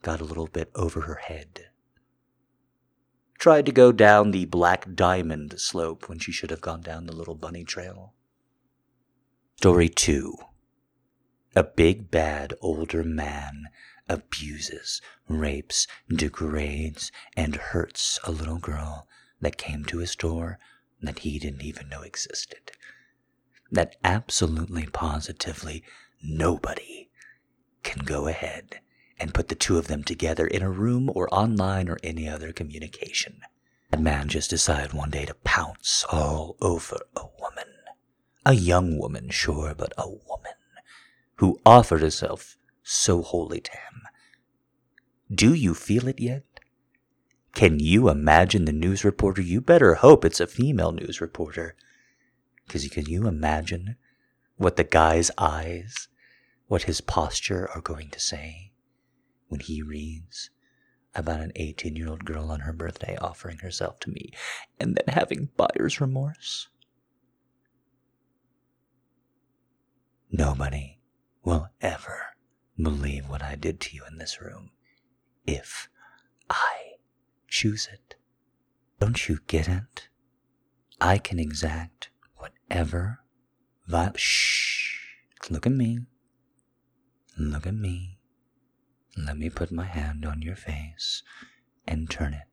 Got 0.02 0.22
a 0.22 0.26
little 0.26 0.48
bit 0.48 0.70
over 0.76 1.02
her 1.02 1.22
head. 1.28 1.68
Tried 3.40 3.66
to 3.66 3.72
go 3.72 3.92
down 3.92 4.32
the 4.32 4.46
black 4.46 4.94
diamond 4.96 5.60
slope 5.60 6.08
when 6.08 6.20
she 6.20 6.32
should 6.32 6.50
have 6.50 6.62
gone 6.62 6.82
down 6.82 7.06
the 7.06 7.16
little 7.16 7.36
bunny 7.36 7.64
trail. 7.64 8.14
Story 9.58 9.90
2 9.90 10.36
a 11.56 11.64
big 11.64 12.10
bad 12.10 12.54
older 12.62 13.04
man 13.04 13.66
abuses, 14.10 15.02
rapes, 15.28 15.88
degrades, 16.10 17.12
and 17.36 17.56
hurts 17.56 18.20
a 18.24 18.32
little 18.32 18.60
girl 18.60 19.08
that 19.42 19.58
came 19.58 19.86
to 19.86 20.00
his 20.00 20.16
door 20.16 20.60
that 21.02 21.20
he 21.20 21.40
didn't 21.40 21.62
even 21.64 21.90
know 21.90 22.02
existed. 22.02 22.72
That 23.72 23.96
absolutely 24.04 24.86
positively 24.88 25.84
nobody 26.22 27.10
can 27.84 28.06
go 28.06 28.28
ahead 28.28 28.80
and 29.20 29.34
put 29.34 29.48
the 29.48 29.56
two 29.56 29.78
of 29.78 29.88
them 29.88 30.04
together 30.04 30.48
in 30.48 30.62
a 30.62 30.70
room 30.70 31.10
or 31.14 31.34
online 31.34 31.90
or 31.90 32.00
any 32.04 32.28
other 32.28 32.52
communication. 32.52 33.42
That 33.92 34.02
man 34.02 34.28
just 34.28 34.50
decided 34.50 34.94
one 34.94 35.12
day 35.12 35.26
to 35.26 35.36
pounce 35.44 36.04
all 36.12 36.58
over 36.62 36.98
a 37.16 37.26
woman. 37.40 37.72
A 38.46 38.54
young 38.54 38.98
woman, 38.98 39.30
sure, 39.30 39.74
but 39.76 39.94
a 39.98 40.10
woman 40.10 40.54
who 41.36 41.60
offered 41.66 42.02
herself 42.02 42.58
so 42.84 43.22
wholly 43.22 43.62
to 43.62 43.72
him. 43.72 43.93
Do 45.34 45.54
you 45.54 45.74
feel 45.74 46.08
it 46.08 46.20
yet? 46.20 46.44
Can 47.56 47.80
you 47.80 48.10
imagine 48.10 48.66
the 48.66 48.74
news 48.74 49.04
reporter? 49.06 49.42
You 49.42 49.62
better 49.62 49.96
hope 49.96 50.26
it's 50.26 50.40
a 50.40 50.48
female 50.48 50.92
news 50.92 51.22
reporter. 51.22 51.76
Because 52.66 52.88
can 52.90 53.06
you 53.06 53.28
imagine 53.28 53.96
what 54.58 54.76
the 54.76 54.84
guy's 54.84 55.32
eyes, 55.38 56.08
what 56.68 56.84
his 56.84 57.00
posture 57.00 57.70
are 57.74 57.82
going 57.82 58.10
to 58.10 58.20
say 58.20 58.72
when 59.48 59.60
he 59.62 59.82
reads 59.82 60.50
about 61.16 61.40
an 61.40 61.52
18 61.56 61.96
year 61.96 62.10
old 62.10 62.26
girl 62.26 62.52
on 62.52 62.62
her 62.62 62.74
birthday 62.74 63.16
offering 63.18 63.60
herself 63.60 64.00
to 64.02 64.10
me 64.10 64.32
and 64.80 64.96
then 64.96 65.16
having 65.16 65.50
buyer's 65.56 66.02
remorse? 66.02 66.68
Nobody 70.32 71.00
will 71.44 71.70
ever 71.82 72.36
believe 72.78 73.30
what 73.30 73.42
I 73.42 73.56
did 73.56 73.80
to 73.82 73.96
you 73.96 74.04
in 74.10 74.18
this 74.18 74.42
room 74.42 74.72
if 75.46 75.90
I 76.50 76.94
choose 77.48 77.88
it. 77.92 78.16
Don't 79.00 79.28
you 79.28 79.40
get 79.48 79.68
it? 79.68 80.08
I 81.02 81.18
can 81.18 81.40
exact 81.40 82.10
whatever 82.36 83.20
viol- 83.88 84.16
Shh. 84.16 85.08
Look 85.50 85.66
at 85.66 85.74
me. 85.74 86.00
Look 87.38 87.68
at 87.68 87.76
me. 87.76 88.20
Let 89.18 89.38
me 89.38 89.50
put 89.50 89.72
my 89.72 89.86
hand 89.86 90.26
on 90.26 90.42
your 90.42 90.56
face 90.56 91.22
and 91.86 92.10
turn 92.10 92.34
it 92.34 92.48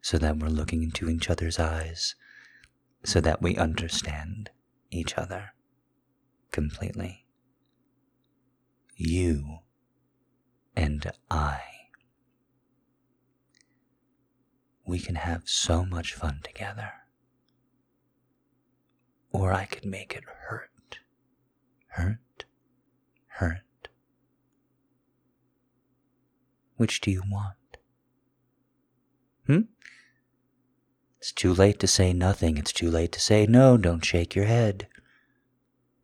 so 0.00 0.18
that 0.18 0.38
we're 0.38 0.48
looking 0.48 0.82
into 0.82 1.08
each 1.08 1.30
other's 1.30 1.58
eyes, 1.58 2.14
so 3.04 3.20
that 3.20 3.40
we 3.40 3.56
understand 3.56 4.50
each 4.90 5.16
other 5.16 5.54
completely. 6.50 7.26
You 8.96 9.60
and 10.76 11.10
I. 11.30 11.73
We 14.84 14.98
can 14.98 15.14
have 15.14 15.42
so 15.48 15.84
much 15.84 16.14
fun 16.14 16.40
together. 16.42 16.92
Or 19.32 19.52
I 19.52 19.64
could 19.64 19.84
make 19.84 20.14
it 20.14 20.24
hurt, 20.24 20.98
hurt, 21.88 22.44
hurt. 23.26 23.88
Which 26.76 27.00
do 27.00 27.10
you 27.10 27.22
want? 27.28 27.78
Hmm? 29.46 29.60
It's 31.18 31.32
too 31.32 31.54
late 31.54 31.78
to 31.80 31.86
say 31.86 32.12
nothing. 32.12 32.58
It's 32.58 32.72
too 32.72 32.90
late 32.90 33.12
to 33.12 33.20
say 33.20 33.46
no. 33.46 33.76
Don't 33.76 34.04
shake 34.04 34.34
your 34.34 34.44
head. 34.44 34.88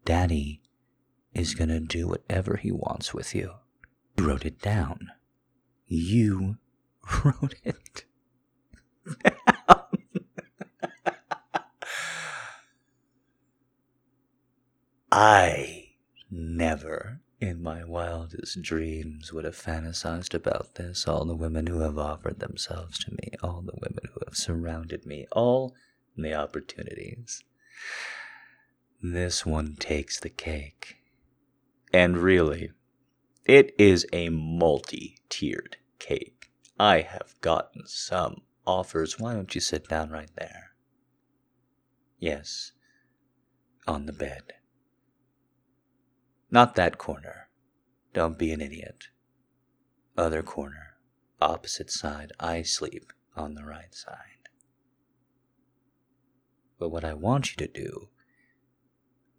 Daddy 0.05 0.63
is 1.35 1.55
going 1.55 1.69
to 1.69 1.81
do 1.81 2.09
whatever 2.09 2.57
he 2.57 2.73
wants 2.73 3.13
with 3.13 3.35
you. 3.35 3.53
You 4.17 4.27
wrote 4.27 4.45
it 4.47 4.61
down. 4.61 5.11
You 5.87 6.57
wrote 7.25 7.57
it. 7.65 8.05
I 15.12 15.88
never 16.30 17.21
in 17.40 17.62
my 17.62 17.83
wildest 17.85 18.61
dreams 18.61 19.33
would 19.33 19.45
have 19.45 19.57
fantasized 19.57 20.35
about 20.35 20.75
this. 20.75 21.09
All 21.09 21.25
the 21.25 21.35
women 21.35 21.66
who 21.66 21.80
have 21.80 21.99
offered 21.99 22.38
themselves 22.38 22.99
to 23.04 23.11
me, 23.12 23.33
all 23.42 23.62
the 23.62 23.78
women 23.80 24.04
who 24.12 24.21
have 24.26 24.37
surrounded 24.37 25.07
me, 25.07 25.26
all 25.33 25.75
the 26.16 26.35
opportunities. 26.35 27.42
This 29.02 29.47
one 29.47 29.76
takes 29.76 30.21
the 30.21 30.28
cake. 30.28 30.97
And 31.92 32.19
really, 32.19 32.71
it 33.47 33.75
is 33.78 34.07
a 34.12 34.28
multi 34.28 35.16
tiered 35.30 35.78
cake. 35.99 36.52
I 36.78 37.00
have 37.00 37.35
gotten 37.40 37.87
some 37.87 38.42
offers. 38.67 39.19
Why 39.19 39.35
don't 39.35 39.55
you 39.55 39.61
sit 39.61 39.88
down 39.88 40.11
right 40.11 40.31
there? 40.37 40.71
Yes, 42.19 42.73
on 43.87 44.07
the 44.07 44.12
bed. 44.12 44.55
Not 46.50 46.75
that 46.75 46.99
corner. 46.99 47.49
Don't 48.12 48.38
be 48.38 48.52
an 48.52 48.61
idiot. 48.61 49.09
Other 50.17 50.43
corner. 50.43 50.97
Opposite 51.40 51.90
side. 51.90 52.33
I 52.38 52.62
sleep 52.62 53.12
on 53.37 53.55
the 53.55 53.64
right 53.64 53.95
side. 53.95 54.49
But 56.79 56.88
what 56.88 57.05
I 57.05 57.14
want 57.14 57.52
you 57.52 57.67
to 57.67 57.73
do 57.73 58.09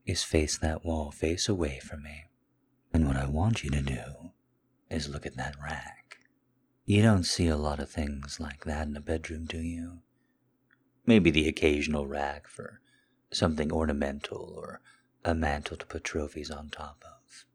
is 0.06 0.24
face 0.24 0.58
that 0.58 0.86
wall, 0.86 1.12
face 1.12 1.50
away 1.50 1.80
from 1.80 2.04
me. 2.04 2.26
And 2.94 3.08
what 3.08 3.18
I 3.18 3.26
want 3.26 3.64
you 3.64 3.70
to 3.72 3.82
do 3.82 4.32
is 4.90 5.10
look 5.10 5.26
at 5.26 5.38
that 5.38 5.56
rack. 5.62 6.01
You 6.92 7.02
don't 7.02 7.24
see 7.24 7.48
a 7.48 7.56
lot 7.56 7.80
of 7.80 7.90
things 7.90 8.38
like 8.38 8.66
that 8.66 8.86
in 8.86 8.98
a 8.98 9.00
bedroom, 9.00 9.46
do 9.46 9.60
you? 9.60 10.00
Maybe 11.06 11.32
the 11.32 11.48
occasional 11.48 12.06
rack 12.06 12.50
for 12.50 12.82
something 13.32 13.72
ornamental 13.72 14.54
or 14.58 14.82
a 15.24 15.34
mantle 15.34 15.78
to 15.78 15.86
put 15.86 16.04
trophies 16.04 16.52
on 16.52 16.68
top 16.68 17.02
of. 17.06 17.46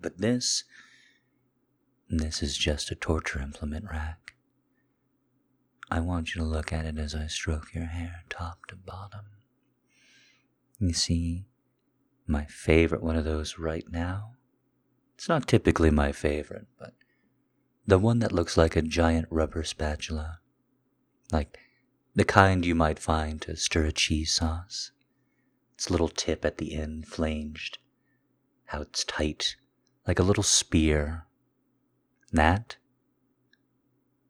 But 0.00 0.18
this, 0.18 0.64
this 2.08 2.42
is 2.42 2.58
just 2.58 2.90
a 2.90 2.96
torture 2.96 3.40
implement 3.40 3.84
rack. 3.88 4.34
I 5.88 6.00
want 6.00 6.34
you 6.34 6.40
to 6.40 6.44
look 6.44 6.72
at 6.72 6.84
it 6.84 6.98
as 6.98 7.14
I 7.14 7.28
stroke 7.28 7.72
your 7.72 7.84
hair 7.84 8.24
top 8.28 8.66
to 8.70 8.74
bottom. 8.74 9.26
You 10.80 10.94
see, 10.94 11.46
my 12.26 12.46
favorite 12.46 13.04
one 13.04 13.14
of 13.14 13.24
those 13.24 13.56
right 13.56 13.86
now? 13.88 14.32
It's 15.14 15.28
not 15.28 15.46
typically 15.46 15.92
my 15.92 16.10
favorite, 16.10 16.66
but 16.76 16.94
the 17.86 17.98
one 17.98 18.20
that 18.20 18.32
looks 18.32 18.56
like 18.56 18.76
a 18.76 18.82
giant 18.82 19.26
rubber 19.30 19.64
spatula. 19.64 20.40
Like 21.30 21.58
the 22.14 22.24
kind 22.24 22.64
you 22.64 22.74
might 22.74 22.98
find 22.98 23.40
to 23.42 23.56
stir 23.56 23.86
a 23.86 23.92
cheese 23.92 24.34
sauce 24.34 24.92
its 25.82 25.90
little 25.90 26.08
tip 26.08 26.44
at 26.44 26.58
the 26.58 26.76
end 26.76 27.08
flanged, 27.08 27.78
how 28.66 28.82
it's 28.82 29.02
tight, 29.02 29.56
like 30.06 30.20
a 30.20 30.22
little 30.22 30.44
spear. 30.44 31.26
That, 32.32 32.76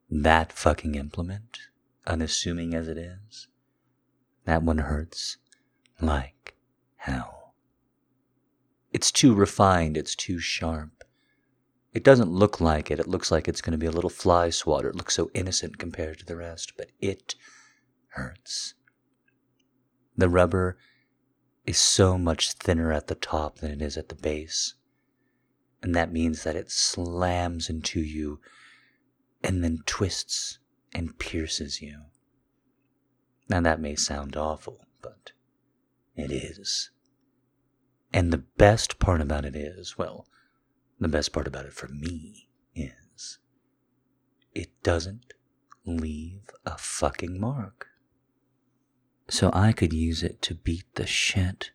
that 0.08 0.50
fucking 0.50 0.94
implement, 0.94 1.58
unassuming 2.06 2.72
as 2.72 2.88
it 2.88 2.96
is, 2.96 3.48
that 4.46 4.62
one 4.62 4.78
hurts 4.78 5.36
like 6.00 6.54
hell. 6.96 7.54
It's 8.90 9.12
too 9.12 9.34
refined, 9.34 9.98
it's 9.98 10.16
too 10.16 10.38
sharp. 10.38 11.01
It 11.92 12.05
doesn't 12.05 12.31
look 12.31 12.61
like 12.61 12.90
it. 12.90 12.98
It 12.98 13.09
looks 13.09 13.31
like 13.31 13.46
it's 13.46 13.61
going 13.61 13.72
to 13.72 13.78
be 13.78 13.87
a 13.87 13.92
little 13.92 14.11
fly 14.11 14.50
swatter. 14.50 14.88
It 14.88 14.96
looks 14.96 15.14
so 15.14 15.31
innocent 15.35 15.78
compared 15.78 16.18
to 16.18 16.24
the 16.24 16.37
rest, 16.37 16.72
but 16.76 16.90
it 17.00 17.35
hurts. 18.09 18.74
The 20.16 20.28
rubber 20.28 20.78
is 21.66 21.78
so 21.78 22.16
much 22.16 22.52
thinner 22.52 22.92
at 22.92 23.07
the 23.07 23.14
top 23.14 23.59
than 23.59 23.70
it 23.70 23.83
is 23.83 23.96
at 23.96 24.09
the 24.09 24.14
base. 24.14 24.74
And 25.83 25.94
that 25.94 26.12
means 26.12 26.44
that 26.44 26.57
it 26.57 26.70
slams 26.70 27.68
into 27.68 28.00
you 28.00 28.40
and 29.42 29.62
then 29.62 29.83
twists 29.85 30.59
and 30.94 31.18
pierces 31.18 31.83
you. 31.83 32.02
Now, 33.48 33.61
that 33.61 33.81
may 33.81 33.96
sound 33.96 34.37
awful, 34.37 34.87
but 35.02 35.33
it 36.16 36.31
is. 36.31 36.90
And 38.12 38.33
the 38.33 38.38
best 38.38 38.98
part 38.98 39.20
about 39.20 39.44
it 39.44 39.57
is, 39.57 39.98
well, 39.98 40.26
the 41.02 41.08
best 41.08 41.32
part 41.32 41.46
about 41.46 41.66
it 41.66 41.72
for 41.72 41.88
me 41.88 42.48
is, 42.74 43.38
it 44.54 44.70
doesn't 44.82 45.34
leave 45.84 46.50
a 46.64 46.78
fucking 46.78 47.40
mark 47.40 47.88
so 49.28 49.50
I 49.54 49.72
could 49.72 49.92
use 49.92 50.22
it 50.22 50.42
to 50.42 50.54
beat 50.54 50.84
the 50.94 51.06
shit 51.06 51.70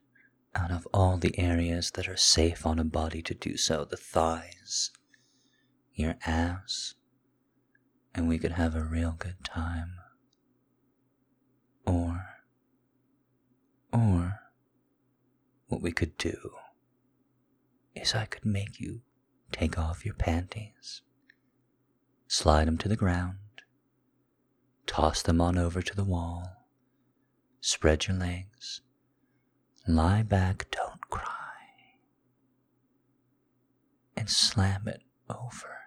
out 0.53 0.71
of 0.71 0.87
all 0.93 1.17
the 1.17 1.37
areas 1.39 1.91
that 1.91 2.07
are 2.07 2.17
safe 2.17 2.65
on 2.65 2.77
a 2.77 2.83
body 2.83 3.21
to 3.23 3.33
do 3.33 3.57
so 3.57 3.83
the 3.83 3.97
thighs, 3.97 4.91
your 5.93 6.17
ass, 6.25 6.93
and 8.13 8.27
we 8.27 8.37
could 8.37 8.53
have 8.53 8.75
a 8.75 8.83
real 8.83 9.15
good 9.17 9.43
time. 9.43 9.95
Or, 11.85 12.27
or, 13.91 14.39
what 15.67 15.81
we 15.81 15.91
could 15.91 16.17
do 16.17 16.51
is 17.95 18.13
I 18.13 18.25
could 18.25 18.45
make 18.45 18.79
you 18.79 19.01
take 19.51 19.77
off 19.77 20.05
your 20.05 20.15
panties, 20.15 21.01
slide 22.27 22.67
them 22.67 22.77
to 22.79 22.89
the 22.89 22.95
ground, 22.95 23.37
toss 24.85 25.21
them 25.21 25.41
on 25.41 25.57
over 25.57 25.81
to 25.81 25.95
the 25.95 26.03
wall, 26.03 26.57
Spread 27.69 28.07
your 28.07 28.15
legs. 28.15 28.79
Lie 29.87 30.23
back, 30.23 30.67
don't 30.71 31.01
cry. 31.09 31.33
And 34.15 34.29
slam 34.29 34.87
it 34.87 35.01
over 35.29 35.79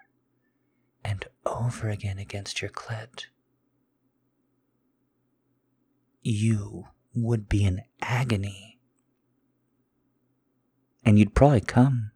and 1.03 1.25
over 1.43 1.89
again 1.89 2.19
against 2.19 2.61
your 2.61 2.69
clit. 2.69 3.25
You 6.21 6.85
would 7.15 7.49
be 7.49 7.63
in 7.63 7.81
agony. 7.99 8.79
And 11.03 11.17
you'd 11.17 11.33
probably 11.33 11.61
come. 11.61 12.11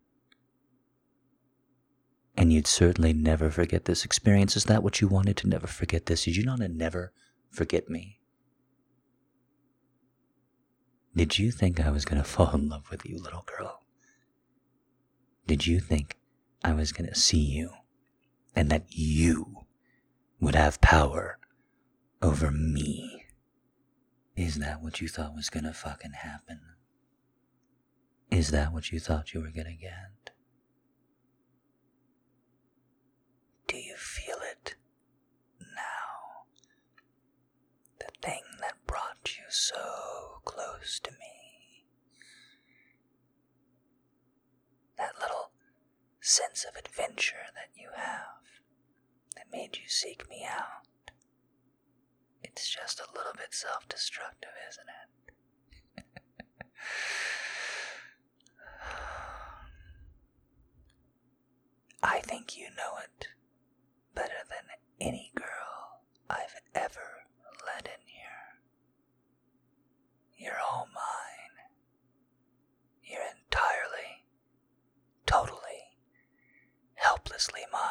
And 2.37 2.51
you'd 2.51 2.67
certainly 2.67 3.13
never 3.13 3.49
forget 3.49 3.85
this 3.85 4.03
experience. 4.03 4.57
Is 4.57 4.65
that 4.65 4.83
what 4.83 4.99
you 4.99 5.07
wanted 5.07 5.37
to 5.37 5.47
never 5.47 5.67
forget 5.67 6.05
this? 6.05 6.25
Did 6.25 6.35
you 6.35 6.43
not 6.43 6.59
to 6.59 6.67
never 6.67 7.13
forget 7.49 7.89
me? 7.89 8.19
Did 11.15 11.39
you 11.39 11.49
think 11.51 11.79
I 11.79 11.91
was 11.91 12.03
going 12.03 12.17
to 12.23 12.27
fall 12.27 12.53
in 12.53 12.67
love 12.69 12.91
with 12.91 13.05
you, 13.05 13.17
little 13.17 13.45
girl? 13.45 13.81
Did 15.47 15.65
you 15.65 15.79
think 15.79 16.17
I 16.63 16.73
was 16.73 16.91
going 16.91 17.07
to 17.07 17.15
see 17.15 17.39
you 17.39 17.71
and 18.55 18.69
that 18.69 18.85
you 18.89 19.65
would 20.39 20.55
have 20.55 20.81
power 20.81 21.37
over 22.21 22.51
me? 22.51 23.25
Is 24.35 24.55
that 24.55 24.81
what 24.81 24.99
you 24.99 25.07
thought 25.07 25.35
was 25.35 25.49
going 25.49 25.63
to 25.63 25.73
fucking 25.73 26.13
happen? 26.13 26.59
Is 28.29 28.51
that 28.51 28.73
what 28.73 28.91
you 28.91 28.99
thought 28.99 29.33
you 29.33 29.39
were 29.39 29.51
going 29.51 29.67
to 29.67 29.73
get? 29.73 30.31
Do 33.67 33.77
you 33.77 33.95
feel 33.97 34.37
it 34.51 34.75
now? 35.59 36.45
The 37.99 38.11
thing 38.21 38.41
that 38.61 38.73
brought 38.85 39.14
you 39.37 39.43
so 39.49 40.41
close 40.45 40.99
to 41.03 41.11
me. 41.11 41.85
That 44.97 45.19
little 45.19 45.51
sense 46.21 46.65
of 46.67 46.75
adventure 46.75 47.47
that 47.53 47.69
you 47.75 47.89
have 47.95 48.61
that 49.35 49.51
made 49.51 49.77
you 49.77 49.87
seek 49.87 50.27
me 50.29 50.45
out. 50.49 51.11
It's 52.43 52.69
just 52.73 52.99
a 52.99 53.11
little 53.15 53.33
bit 53.35 53.53
self 53.53 53.87
destructive, 53.89 54.51
isn't 54.69 54.87
it? 54.87 56.03
I 62.03 62.19
think 62.21 62.57
you 62.57 62.67
know 62.77 62.97
it 63.03 63.27
better 64.13 64.43
than 64.49 64.65
any 65.01 65.31
girl 65.35 66.01
I've 66.29 66.55
ever 66.73 67.23
let 67.65 67.87
in. 67.87 68.04
You're 70.45 70.61
all 70.71 70.87
mine. 70.93 71.65
You're 73.03 73.19
entirely, 73.19 74.27
totally, 75.25 75.97
helplessly 76.93 77.61
mine. 77.73 77.81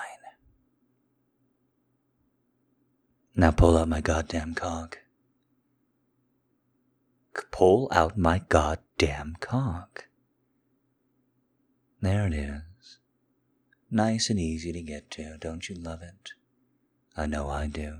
Now 3.34 3.50
pull 3.50 3.76
out 3.76 3.88
my 3.88 4.00
goddamn 4.00 4.54
cock. 4.54 5.00
Pull 7.50 7.88
out 7.90 8.16
my 8.16 8.42
goddamn 8.48 9.34
cock. 9.40 10.06
There 12.00 12.24
it 12.28 12.34
is. 12.34 12.98
Nice 13.90 14.30
and 14.30 14.38
easy 14.38 14.72
to 14.72 14.80
get 14.80 15.10
to, 15.12 15.38
don't 15.40 15.68
you 15.68 15.74
love 15.74 16.02
it? 16.02 16.34
I 17.16 17.26
know 17.26 17.48
I 17.48 17.66
do. 17.66 17.98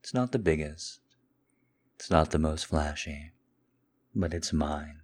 It's 0.00 0.12
not 0.12 0.32
the 0.32 0.38
biggest. 0.38 1.00
It's 1.94 2.10
not 2.10 2.32
the 2.32 2.38
most 2.38 2.66
flashy. 2.66 3.32
But 4.18 4.32
it's 4.32 4.50
mine. 4.50 5.02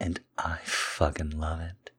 And 0.00 0.20
I 0.38 0.56
fucking 0.64 1.38
love 1.38 1.60
it. 1.60 1.90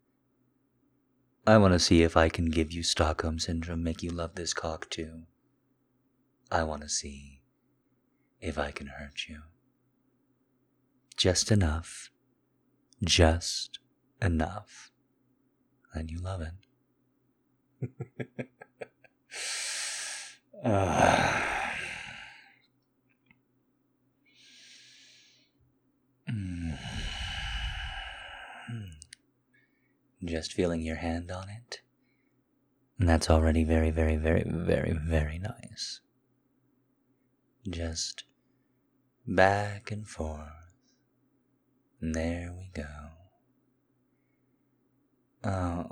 I 1.46 1.60
want 1.60 1.74
to 1.74 1.80
see 1.80 2.02
if 2.02 2.18
I 2.18 2.28
can 2.28 2.50
give 2.50 2.72
you 2.72 2.82
Stockholm 2.82 3.38
Syndrome, 3.38 3.84
make 3.84 4.02
you 4.02 4.10
love 4.10 4.34
this 4.34 4.52
cock 4.52 4.90
too. 4.90 5.24
I 6.52 6.64
want 6.64 6.82
to 6.82 6.90
see 6.90 7.42
if 8.40 8.58
I 8.58 8.72
can 8.72 8.88
hurt 8.88 9.28
you. 9.30 9.42
Just 11.16 11.52
enough. 11.52 12.10
Just 13.04 13.78
enough. 14.20 14.90
And 15.94 16.10
you 16.10 16.20
love 16.20 16.42
it. 16.42 16.54
uh. 20.66 21.46
Just 30.24 30.54
feeling 30.54 30.82
your 30.82 30.98
hand 30.98 31.32
on 31.32 31.50
it. 31.50 31.82
And 33.00 33.10
that's 33.10 33.30
already 33.30 33.64
very, 33.64 33.90
very, 33.90 34.18
very, 34.18 34.44
very, 34.46 34.94
very 34.94 35.40
nice 35.40 36.02
just 37.70 38.24
back 39.28 39.92
and 39.92 40.08
forth. 40.08 40.48
And 42.00 42.16
there 42.16 42.54
we 42.58 42.72
go. 42.74 42.88
Oh. 45.44 45.86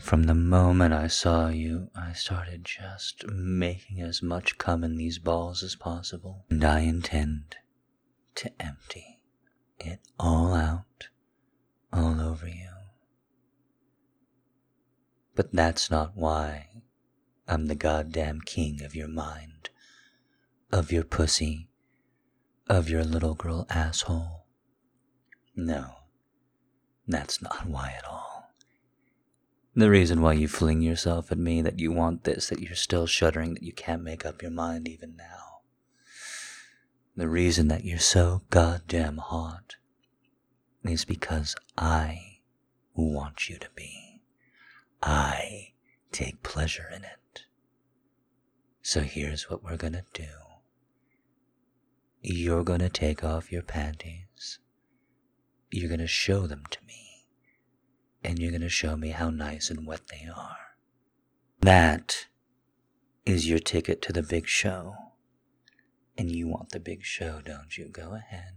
From 0.00 0.24
the 0.24 0.34
moment 0.34 0.94
I 0.94 1.08
saw 1.08 1.48
you, 1.48 1.90
I 1.94 2.12
started 2.12 2.64
just 2.64 3.26
making 3.28 4.00
as 4.00 4.22
much 4.22 4.56
cum 4.56 4.84
in 4.84 4.96
these 4.96 5.18
balls 5.18 5.62
as 5.62 5.74
possible. 5.74 6.44
And 6.48 6.64
I 6.64 6.80
intend 6.80 7.56
to 8.36 8.50
empty 8.60 9.17
it 9.80 10.00
all 10.18 10.54
out, 10.54 11.08
all 11.92 12.20
over 12.20 12.48
you. 12.48 12.68
But 15.34 15.52
that's 15.52 15.90
not 15.90 16.16
why 16.16 16.68
I'm 17.46 17.66
the 17.66 17.74
goddamn 17.74 18.40
king 18.40 18.82
of 18.82 18.94
your 18.94 19.08
mind, 19.08 19.70
of 20.72 20.92
your 20.92 21.04
pussy, 21.04 21.68
of 22.68 22.90
your 22.90 23.04
little 23.04 23.34
girl 23.34 23.66
asshole. 23.70 24.44
No, 25.56 25.94
that's 27.06 27.40
not 27.40 27.66
why 27.66 27.94
at 27.96 28.04
all. 28.04 28.50
The 29.74 29.90
reason 29.90 30.20
why 30.20 30.32
you 30.32 30.48
fling 30.48 30.82
yourself 30.82 31.30
at 31.30 31.38
me, 31.38 31.62
that 31.62 31.78
you 31.78 31.92
want 31.92 32.24
this, 32.24 32.48
that 32.48 32.60
you're 32.60 32.74
still 32.74 33.06
shuddering, 33.06 33.54
that 33.54 33.62
you 33.62 33.72
can't 33.72 34.02
make 34.02 34.26
up 34.26 34.42
your 34.42 34.50
mind 34.50 34.88
even 34.88 35.14
now. 35.16 35.47
The 37.18 37.28
reason 37.28 37.66
that 37.66 37.84
you're 37.84 37.98
so 37.98 38.42
goddamn 38.48 39.16
hot 39.16 39.74
is 40.84 41.04
because 41.04 41.56
I 41.76 42.38
want 42.94 43.48
you 43.48 43.58
to 43.58 43.68
be. 43.74 44.22
I 45.02 45.72
take 46.12 46.44
pleasure 46.44 46.86
in 46.94 47.02
it. 47.02 47.42
So 48.82 49.00
here's 49.00 49.50
what 49.50 49.64
we're 49.64 49.76
gonna 49.76 50.04
do. 50.14 50.28
You're 52.22 52.62
gonna 52.62 52.88
take 52.88 53.24
off 53.24 53.50
your 53.50 53.62
panties. 53.62 54.60
You're 55.72 55.90
gonna 55.90 56.06
show 56.06 56.46
them 56.46 56.62
to 56.70 56.78
me. 56.86 57.26
And 58.22 58.38
you're 58.38 58.52
gonna 58.52 58.68
show 58.68 58.96
me 58.96 59.08
how 59.08 59.30
nice 59.30 59.70
and 59.70 59.88
wet 59.88 60.02
they 60.06 60.28
are. 60.32 60.76
That 61.62 62.28
is 63.26 63.48
your 63.48 63.58
ticket 63.58 64.00
to 64.02 64.12
the 64.12 64.22
big 64.22 64.46
show. 64.46 65.07
And 66.18 66.30
you 66.30 66.48
want 66.48 66.70
the 66.70 66.80
big 66.80 67.04
show, 67.04 67.40
don't 67.42 67.78
you? 67.78 67.88
Go 67.88 68.12
ahead. 68.12 68.52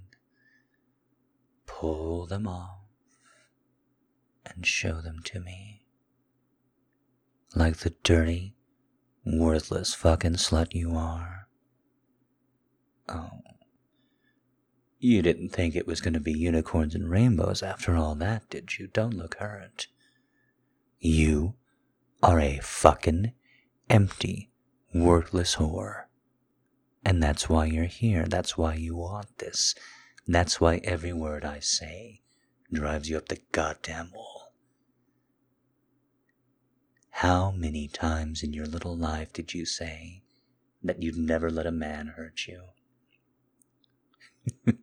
Pull 1.65 2.25
them 2.25 2.47
off 2.47 2.79
and 4.45 4.65
show 4.65 4.99
them 4.99 5.21
to 5.25 5.39
me. 5.39 5.85
Like 7.55 7.77
the 7.77 7.93
dirty, 8.03 8.55
Worthless 9.23 9.93
fucking 9.93 10.33
slut 10.33 10.73
you 10.73 10.95
are. 10.95 11.47
Oh. 13.07 13.29
You 14.97 15.21
didn't 15.21 15.49
think 15.49 15.75
it 15.75 15.85
was 15.85 16.01
going 16.01 16.15
to 16.15 16.19
be 16.19 16.31
unicorns 16.31 16.95
and 16.95 17.09
rainbows 17.09 17.61
after 17.61 17.95
all 17.95 18.15
that, 18.15 18.49
did 18.49 18.79
you? 18.79 18.87
Don't 18.87 19.13
look 19.13 19.35
hurt. 19.35 19.87
You 20.99 21.53
are 22.23 22.39
a 22.39 22.59
fucking 22.63 23.33
empty, 23.89 24.49
worthless 24.93 25.55
whore. 25.57 26.05
And 27.03 27.21
that's 27.21 27.49
why 27.49 27.65
you're 27.65 27.85
here. 27.85 28.25
That's 28.25 28.57
why 28.57 28.75
you 28.75 28.95
want 28.95 29.37
this. 29.39 29.75
That's 30.27 30.61
why 30.61 30.81
every 30.83 31.13
word 31.13 31.43
I 31.43 31.59
say 31.59 32.21
drives 32.71 33.09
you 33.09 33.17
up 33.17 33.27
the 33.27 33.41
goddamn 33.51 34.11
wall. 34.13 34.53
How 37.09 37.51
many 37.51 37.87
times 37.87 38.43
in 38.43 38.53
your 38.53 38.65
little 38.65 38.95
life 38.95 39.33
did 39.33 39.53
you 39.53 39.65
say 39.65 40.23
that 40.83 41.01
you'd 41.03 41.17
never 41.17 41.51
let 41.51 41.67
a 41.67 41.71
man 41.71 42.13
hurt 42.15 42.47
you? 42.47 42.63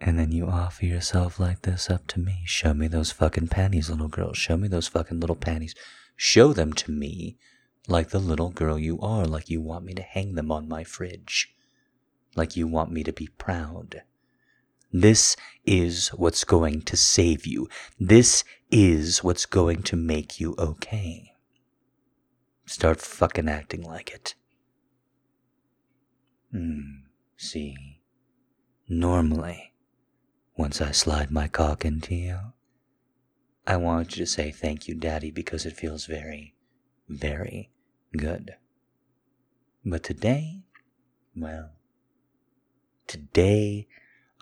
and 0.00 0.18
then 0.18 0.32
you 0.32 0.46
offer 0.46 0.84
yourself 0.84 1.38
like 1.38 1.62
this 1.62 1.88
up 1.88 2.06
to 2.08 2.20
me. 2.20 2.42
Show 2.44 2.74
me 2.74 2.88
those 2.88 3.12
fucking 3.12 3.48
panties, 3.48 3.88
little 3.88 4.08
girl. 4.08 4.32
Show 4.32 4.56
me 4.56 4.68
those 4.68 4.88
fucking 4.88 5.20
little 5.20 5.36
panties. 5.36 5.74
Show 6.16 6.52
them 6.52 6.72
to 6.74 6.90
me 6.90 7.38
like 7.88 8.10
the 8.10 8.18
little 8.18 8.50
girl 8.50 8.78
you 8.78 9.00
are, 9.00 9.24
like 9.24 9.48
you 9.48 9.60
want 9.60 9.84
me 9.84 9.94
to 9.94 10.02
hang 10.02 10.34
them 10.34 10.50
on 10.50 10.68
my 10.68 10.84
fridge, 10.84 11.54
like 12.34 12.56
you 12.56 12.66
want 12.66 12.90
me 12.90 13.04
to 13.04 13.12
be 13.12 13.28
proud. 13.38 14.02
This 14.92 15.36
is 15.64 16.08
what's 16.08 16.44
going 16.44 16.82
to 16.82 16.96
save 16.96 17.46
you. 17.46 17.68
This 17.98 18.44
is 18.70 19.22
what's 19.22 19.46
going 19.46 19.82
to 19.84 19.96
make 19.96 20.40
you 20.40 20.54
okay. 20.58 21.32
Start 22.64 23.00
fucking 23.00 23.48
acting 23.48 23.82
like 23.82 24.10
it. 24.10 24.34
Hmm, 26.50 27.02
see. 27.36 28.00
Normally, 28.88 29.74
once 30.56 30.80
I 30.80 30.92
slide 30.92 31.30
my 31.30 31.48
cock 31.48 31.84
into 31.84 32.14
you, 32.14 32.38
I 33.66 33.76
want 33.76 34.16
you 34.16 34.24
to 34.24 34.30
say 34.30 34.50
thank 34.50 34.88
you, 34.88 34.94
Daddy, 34.94 35.30
because 35.30 35.66
it 35.66 35.76
feels 35.76 36.06
very, 36.06 36.54
very 37.08 37.70
good. 38.16 38.56
But 39.84 40.02
today, 40.02 40.62
well, 41.34 41.70
today 43.06 43.86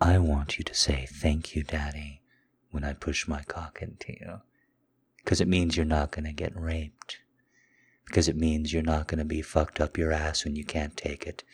I 0.00 0.18
want 0.18 0.58
you 0.58 0.64
to 0.64 0.74
say, 0.74 1.06
Thank 1.10 1.54
you, 1.54 1.62
Daddy, 1.62 2.22
when 2.70 2.84
I 2.84 2.92
push 2.92 3.28
my 3.28 3.42
cock 3.42 3.80
into 3.80 4.12
you. 4.12 4.40
Because 5.18 5.40
it 5.40 5.48
means 5.48 5.76
you're 5.76 5.86
not 5.86 6.10
going 6.10 6.24
to 6.24 6.32
get 6.32 6.58
raped. 6.58 7.18
Because 8.06 8.28
it 8.28 8.36
means 8.36 8.72
you're 8.72 8.82
not 8.82 9.06
going 9.08 9.18
to 9.18 9.24
be 9.24 9.42
fucked 9.42 9.80
up 9.80 9.96
your 9.96 10.12
ass 10.12 10.44
when 10.44 10.56
you 10.56 10.64
can't 10.64 10.96
take 10.96 11.26
it. 11.26 11.44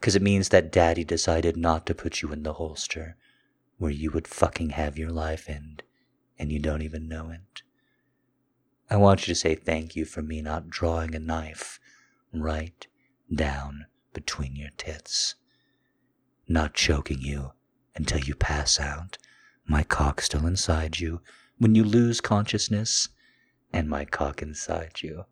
Because 0.00 0.16
it 0.16 0.22
means 0.22 0.50
that 0.50 0.72
Daddy 0.72 1.04
decided 1.04 1.56
not 1.56 1.86
to 1.86 1.94
put 1.94 2.22
you 2.22 2.32
in 2.32 2.42
the 2.42 2.54
holster 2.54 3.16
where 3.78 3.90
you 3.90 4.10
would 4.10 4.28
fucking 4.28 4.70
have 4.70 4.96
your 4.96 5.10
life 5.10 5.48
end 5.48 5.82
and 6.38 6.50
you 6.50 6.58
don't 6.58 6.82
even 6.82 7.08
know 7.08 7.30
it. 7.30 7.62
I 8.90 8.96
want 8.96 9.26
you 9.26 9.34
to 9.34 9.40
say 9.40 9.54
thank 9.54 9.96
you 9.96 10.04
for 10.04 10.22
me 10.22 10.42
not 10.42 10.68
drawing 10.68 11.14
a 11.14 11.18
knife 11.18 11.80
right 12.32 12.86
down 13.34 13.86
between 14.12 14.56
your 14.56 14.70
tits, 14.76 15.34
not 16.46 16.74
choking 16.74 17.20
you 17.20 17.52
until 17.96 18.18
you 18.18 18.34
pass 18.34 18.78
out, 18.78 19.16
my 19.66 19.82
cock 19.82 20.20
still 20.20 20.46
inside 20.46 21.00
you, 21.00 21.20
when 21.58 21.74
you 21.74 21.84
lose 21.84 22.20
consciousness, 22.20 23.08
and 23.72 23.88
my 23.88 24.04
cock 24.04 24.42
inside 24.42 25.00
you, 25.02 25.24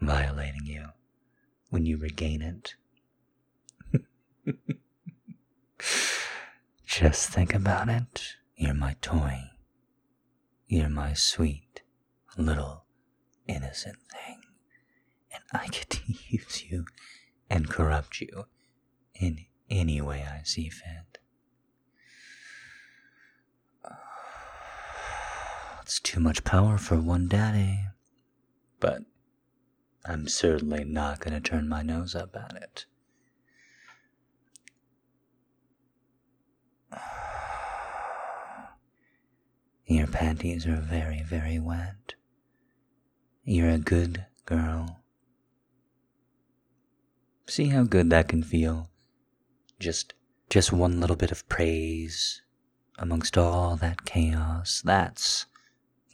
violating 0.00 0.66
you 0.66 0.88
when 1.70 1.86
you 1.86 1.96
regain 1.96 2.42
it. 2.42 2.74
Just 6.86 7.30
think 7.30 7.54
about 7.54 7.88
it. 7.88 8.34
You're 8.56 8.74
my 8.74 8.96
toy. 9.00 9.50
You're 10.66 10.90
my 10.90 11.14
sweet 11.14 11.82
little 12.36 12.81
innocent 13.46 13.98
thing. 14.10 14.40
And 15.32 15.42
I 15.52 15.66
get 15.68 15.90
to 15.90 16.00
use 16.28 16.64
you 16.70 16.84
and 17.50 17.68
corrupt 17.68 18.20
you 18.20 18.46
in 19.14 19.46
any 19.70 20.00
way 20.00 20.24
I 20.28 20.42
see 20.44 20.68
fit. 20.68 21.18
It's 25.82 25.98
too 26.00 26.20
much 26.20 26.44
power 26.44 26.78
for 26.78 27.00
one 27.00 27.28
daddy. 27.28 27.86
But 28.80 29.02
I'm 30.04 30.26
certainly 30.28 30.84
not 30.84 31.20
going 31.20 31.34
to 31.34 31.40
turn 31.40 31.68
my 31.68 31.82
nose 31.82 32.14
up 32.14 32.34
at 32.36 32.56
it. 32.56 32.86
Your 39.86 40.06
panties 40.06 40.66
are 40.66 40.76
very, 40.76 41.22
very 41.22 41.58
wet. 41.58 42.14
You're 43.44 43.70
a 43.70 43.78
good 43.78 44.26
girl. 44.46 45.00
See 47.48 47.70
how 47.70 47.82
good 47.82 48.08
that 48.10 48.28
can 48.28 48.44
feel? 48.44 48.90
Just 49.80 50.14
just 50.48 50.72
one 50.72 51.00
little 51.00 51.16
bit 51.16 51.32
of 51.32 51.48
praise 51.48 52.40
amongst 52.98 53.36
all 53.36 53.74
that 53.76 54.04
chaos. 54.04 54.80
That's 54.84 55.46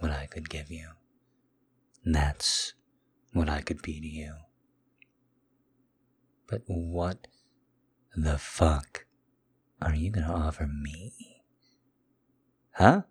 what 0.01 0.11
I 0.11 0.25
could 0.25 0.49
give 0.49 0.71
you. 0.71 0.89
That's 2.03 2.73
what 3.35 3.51
I 3.51 3.61
could 3.61 3.83
be 3.83 4.01
to 4.01 4.07
you. 4.07 4.33
But 6.49 6.63
what 6.67 7.27
the 8.17 8.39
fuck 8.39 9.05
are 9.83 9.95
you 9.95 10.11
gonna 10.11 10.33
offer 10.33 10.67
me? 10.67 11.43
Huh? 12.73 13.03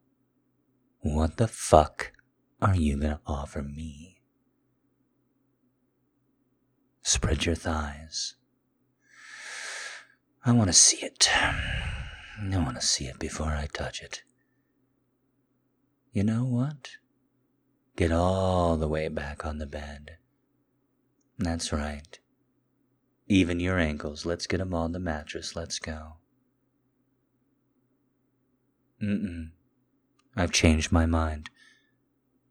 What 1.02 1.38
the 1.38 1.48
fuck 1.48 2.14
are 2.62 2.76
you 2.76 3.00
gonna 3.00 3.22
offer 3.26 3.62
me? 3.62 4.22
Spread 7.04 7.46
your 7.46 7.56
thighs. 7.56 8.36
I 10.44 10.52
want 10.52 10.68
to 10.70 10.74
see 10.74 11.06
it. 11.06 11.30
I 11.34 12.58
want 12.58 12.76
to 12.76 12.82
see 12.82 13.06
it 13.06 13.20
before 13.20 13.52
I 13.52 13.68
touch 13.74 14.02
it. 14.02 14.24
You 16.12 16.24
know 16.24 16.46
what? 16.46 16.92
Get 17.96 18.12
all 18.12 18.78
the 18.78 18.88
way 18.88 19.08
back 19.08 19.46
on 19.46 19.58
the 19.58 19.66
bed. 19.66 20.18
That's 21.38 21.72
right. 21.72 22.20
Even 23.28 23.60
your 23.60 23.78
ankles. 23.78 24.26
Let's 24.26 24.48
get 24.48 24.62
'em 24.62 24.74
on 24.74 24.94
the 24.94 25.00
mattress. 25.00 25.56
Let's 25.56 25.80
go. 25.80 26.18
Mm-mm. 29.02 29.52
I've 30.36 30.52
changed 30.52 30.92
my 30.92 31.06
mind. 31.06 31.50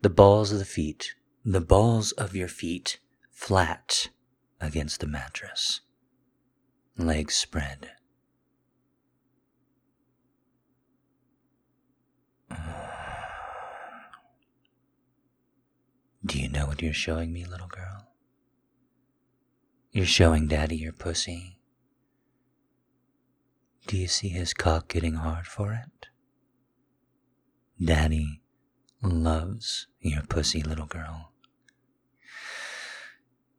The 0.06 0.14
balls 0.14 0.52
of 0.52 0.60
the 0.60 0.64
feet, 0.64 1.16
the 1.44 1.60
balls 1.60 2.12
of 2.12 2.36
your 2.36 2.46
feet, 2.46 3.00
flat 3.32 4.10
against 4.60 5.00
the 5.00 5.08
mattress. 5.08 5.80
Legs 6.96 7.34
spread. 7.34 7.90
Do 16.24 16.38
you 16.38 16.48
know 16.50 16.66
what 16.66 16.82
you're 16.82 16.92
showing 16.92 17.32
me, 17.32 17.44
little 17.44 17.66
girl? 17.66 18.06
You're 19.90 20.06
showing 20.06 20.46
Daddy 20.46 20.76
your 20.76 20.92
pussy. 20.92 21.58
Do 23.88 23.96
you 23.96 24.06
see 24.06 24.28
his 24.28 24.54
cock 24.54 24.86
getting 24.86 25.14
hard 25.14 25.48
for 25.48 25.72
it? 25.72 26.06
Daddy 27.84 28.42
loves 29.02 29.87
your 30.00 30.22
pussy, 30.22 30.62
little 30.62 30.87
girl. 30.87 31.32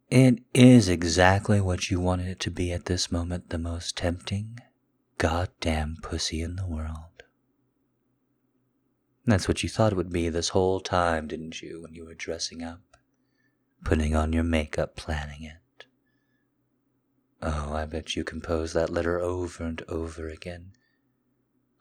It 0.10 0.39
is 0.54 0.88
exactly 0.88 1.60
what 1.60 1.91
you 1.91 2.00
wanted 2.00 2.28
it 2.28 2.39
to 2.41 2.52
be 2.52 2.71
at 2.71 2.86
this 2.86 3.12
moment 3.12 3.50
the 3.50 3.58
most 3.58 3.97
tempting, 3.97 4.60
goddamn 5.17 5.97
pussy 6.02 6.41
in 6.41 6.56
the 6.56 6.67
world. 6.67 7.23
That's 9.26 9.50
what 9.50 9.62
you 9.62 9.67
thought 9.67 9.91
it 9.91 9.97
would 9.97 10.13
be 10.13 10.30
this 10.30 10.50
whole 10.50 10.80
time, 10.80 11.28
didn't 11.28 11.62
you, 11.62 11.82
when 11.82 11.93
you 11.93 12.06
were 12.06 12.13
dressing 12.13 12.63
up, 12.63 12.80
putting 13.84 14.15
on 14.15 14.32
your 14.32 14.43
makeup, 14.43 14.95
planning 14.95 15.43
it? 15.43 15.86
Oh, 17.41 17.73
I 17.73 17.86
bet 17.86 18.15
you 18.15 18.23
composed 18.23 18.73
that 18.73 18.89
letter 18.89 19.19
over 19.19 19.65
and 19.65 19.82
over 19.89 20.30
again. 20.30 20.71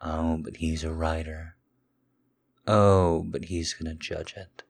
Oh, 0.00 0.38
but 0.42 0.56
he's 0.56 0.82
a 0.82 0.92
writer. 0.92 1.55
Oh, 2.66 3.22
but 3.28 3.44
he's 3.46 3.74
gonna 3.74 3.94
judge 3.94 4.34
it. 4.36 4.62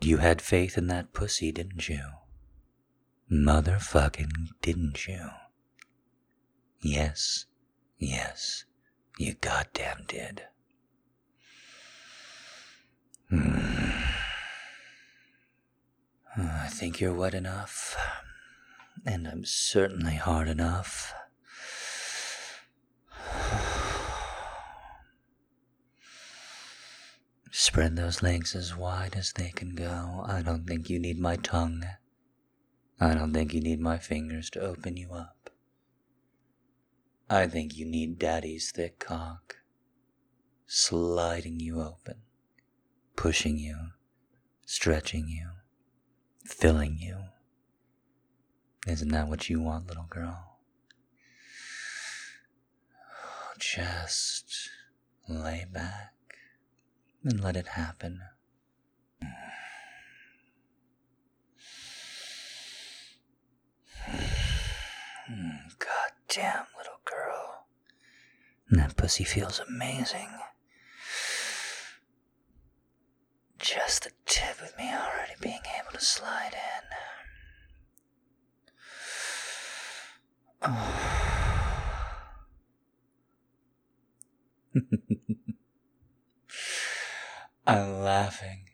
You 0.00 0.16
had 0.18 0.42
faith 0.42 0.76
in 0.76 0.86
that 0.88 1.12
pussy, 1.12 1.52
didn't 1.52 1.88
you? 1.88 2.02
Motherfucking 3.30 4.48
didn't 4.60 5.06
you? 5.06 5.28
Yes, 6.80 7.46
yes, 7.98 8.64
you 9.18 9.34
goddamn 9.34 10.04
did. 10.08 10.44
Hmm. 13.28 13.60
I 16.36 16.68
think 16.68 17.00
you're 17.00 17.14
wet 17.14 17.34
enough, 17.34 17.96
and 19.04 19.28
I'm 19.28 19.44
certainly 19.44 20.14
hard 20.14 20.48
enough. 20.48 21.12
Spread 27.52 27.96
those 27.96 28.22
legs 28.22 28.54
as 28.54 28.76
wide 28.76 29.16
as 29.16 29.32
they 29.32 29.50
can 29.50 29.74
go. 29.74 30.24
I 30.24 30.40
don't 30.40 30.66
think 30.66 30.88
you 30.88 31.00
need 31.00 31.18
my 31.18 31.34
tongue. 31.34 31.84
I 33.00 33.12
don't 33.14 33.32
think 33.32 33.52
you 33.52 33.60
need 33.60 33.80
my 33.80 33.98
fingers 33.98 34.50
to 34.50 34.60
open 34.60 34.96
you 34.96 35.12
up. 35.12 35.50
I 37.28 37.48
think 37.48 37.76
you 37.76 37.86
need 37.86 38.18
Daddy's 38.18 38.70
thick 38.70 39.00
cock, 39.00 39.56
sliding 40.66 41.58
you 41.58 41.80
open, 41.80 42.22
pushing 43.16 43.58
you, 43.58 43.76
stretching 44.64 45.28
you, 45.28 45.50
filling 46.44 46.98
you. 46.98 47.16
Isn't 48.86 49.10
that 49.10 49.28
what 49.28 49.50
you 49.50 49.60
want, 49.60 49.88
little 49.88 50.06
girl? 50.08 50.58
Just 53.58 54.70
lay 55.28 55.66
back 55.72 56.14
and 57.24 57.42
let 57.42 57.56
it 57.56 57.68
happen. 57.68 58.20
God 65.78 66.10
damn, 66.28 66.64
little 66.76 67.00
girl. 67.04 67.66
That 68.70 68.96
pussy 68.96 69.24
feels 69.24 69.60
amazing. 69.60 70.28
Just 73.58 74.04
the 74.04 74.10
tip 74.26 74.60
of 74.62 74.76
me 74.78 74.90
already 74.92 75.34
being 75.40 75.60
able 75.78 75.92
to 75.92 76.04
slide 76.04 76.54
in. 76.54 76.84
I'm 80.62 80.76
laughing 88.00 88.64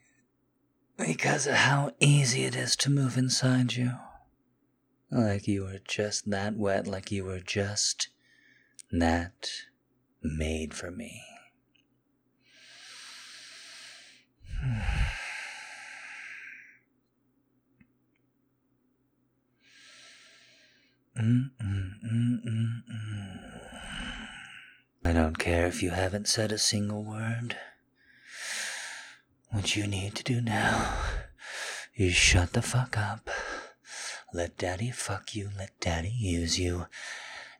because 0.96 1.46
of 1.46 1.54
how 1.54 1.92
easy 2.00 2.44
it 2.44 2.56
is 2.56 2.74
to 2.76 2.90
move 2.90 3.16
inside 3.16 3.74
you. 3.74 3.92
Like 5.10 5.46
you 5.46 5.64
were 5.64 5.80
just 5.86 6.30
that 6.30 6.56
wet, 6.56 6.86
like 6.86 7.10
you 7.10 7.24
were 7.24 7.40
just 7.40 8.08
that 8.90 9.50
made 10.22 10.74
for 10.74 10.90
me. 10.90 11.22
Mm, 21.18 21.48
mm, 21.64 21.92
mm, 22.04 22.82
I 25.02 25.12
don't 25.14 25.38
care 25.38 25.66
if 25.66 25.82
you 25.82 25.88
haven't 25.90 26.28
said 26.28 26.52
a 26.52 26.58
single 26.58 27.02
word. 27.02 27.56
What 29.56 29.74
you 29.74 29.86
need 29.86 30.14
to 30.16 30.22
do 30.22 30.42
now 30.42 30.98
is 31.96 32.12
shut 32.14 32.52
the 32.52 32.60
fuck 32.60 32.98
up. 32.98 33.30
Let 34.30 34.58
daddy 34.58 34.90
fuck 34.90 35.34
you, 35.34 35.48
let 35.56 35.80
daddy 35.80 36.10
use 36.14 36.58
you, 36.58 36.88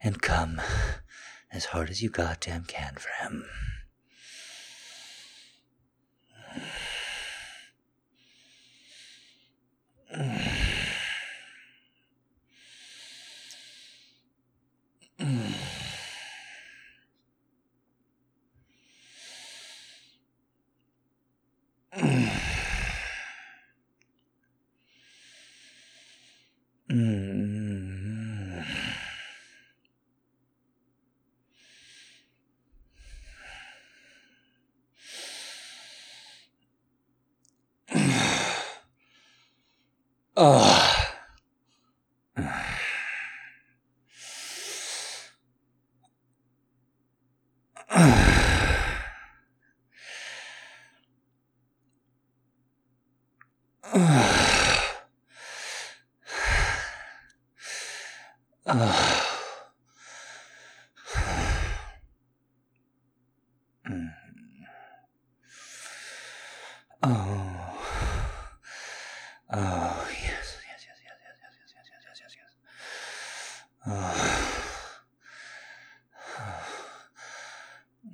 and 0.03 0.21
come 0.21 0.61
as 1.51 1.65
hard 1.65 1.89
as 1.89 2.03
you 2.03 2.11
goddamn 2.11 2.65
can 2.65 2.97
for 2.97 3.09
him. 3.25 3.47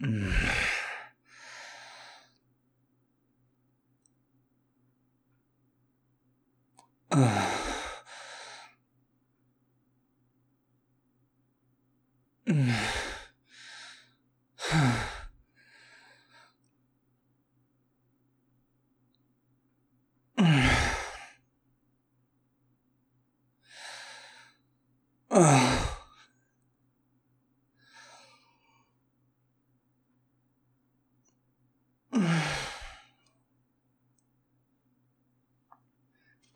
Ugh. 0.02 0.32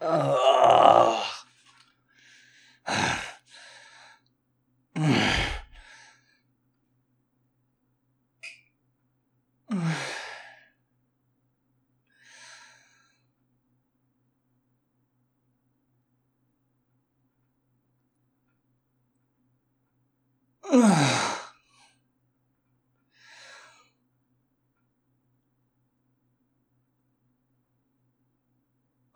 Ugh. 0.09 0.37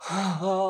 oh. 0.42 0.69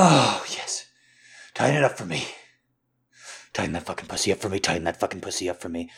Oh, 0.00 0.44
yes. 0.50 0.86
Tighten 1.54 1.78
it 1.78 1.82
up 1.82 1.98
for 1.98 2.04
me. 2.06 2.24
Tighten 3.52 3.72
that 3.72 3.82
fucking 3.84 4.06
pussy 4.06 4.30
up 4.30 4.38
for 4.38 4.48
me. 4.48 4.60
Tighten 4.60 4.84
that 4.84 5.00
fucking 5.00 5.20
pussy 5.20 5.50
up 5.50 5.60
for 5.60 5.68
me. 5.68 5.90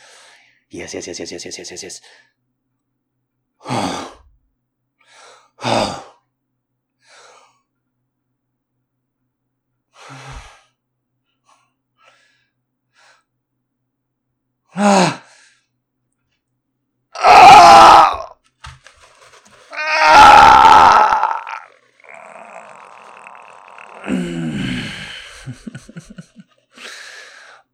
Yes, 0.71 0.95
yes, 0.95 1.05
yes, 1.05 1.19
yes, 1.19 1.31
yes, 1.31 1.45
yes, 1.45 1.57
yes, 1.59 1.69
yes, 1.69 1.83
yes. 1.83 2.01
Oh. 3.69 4.23
Oh. 5.63 6.17
Ah. 10.09 10.47
Ah. 14.73 15.21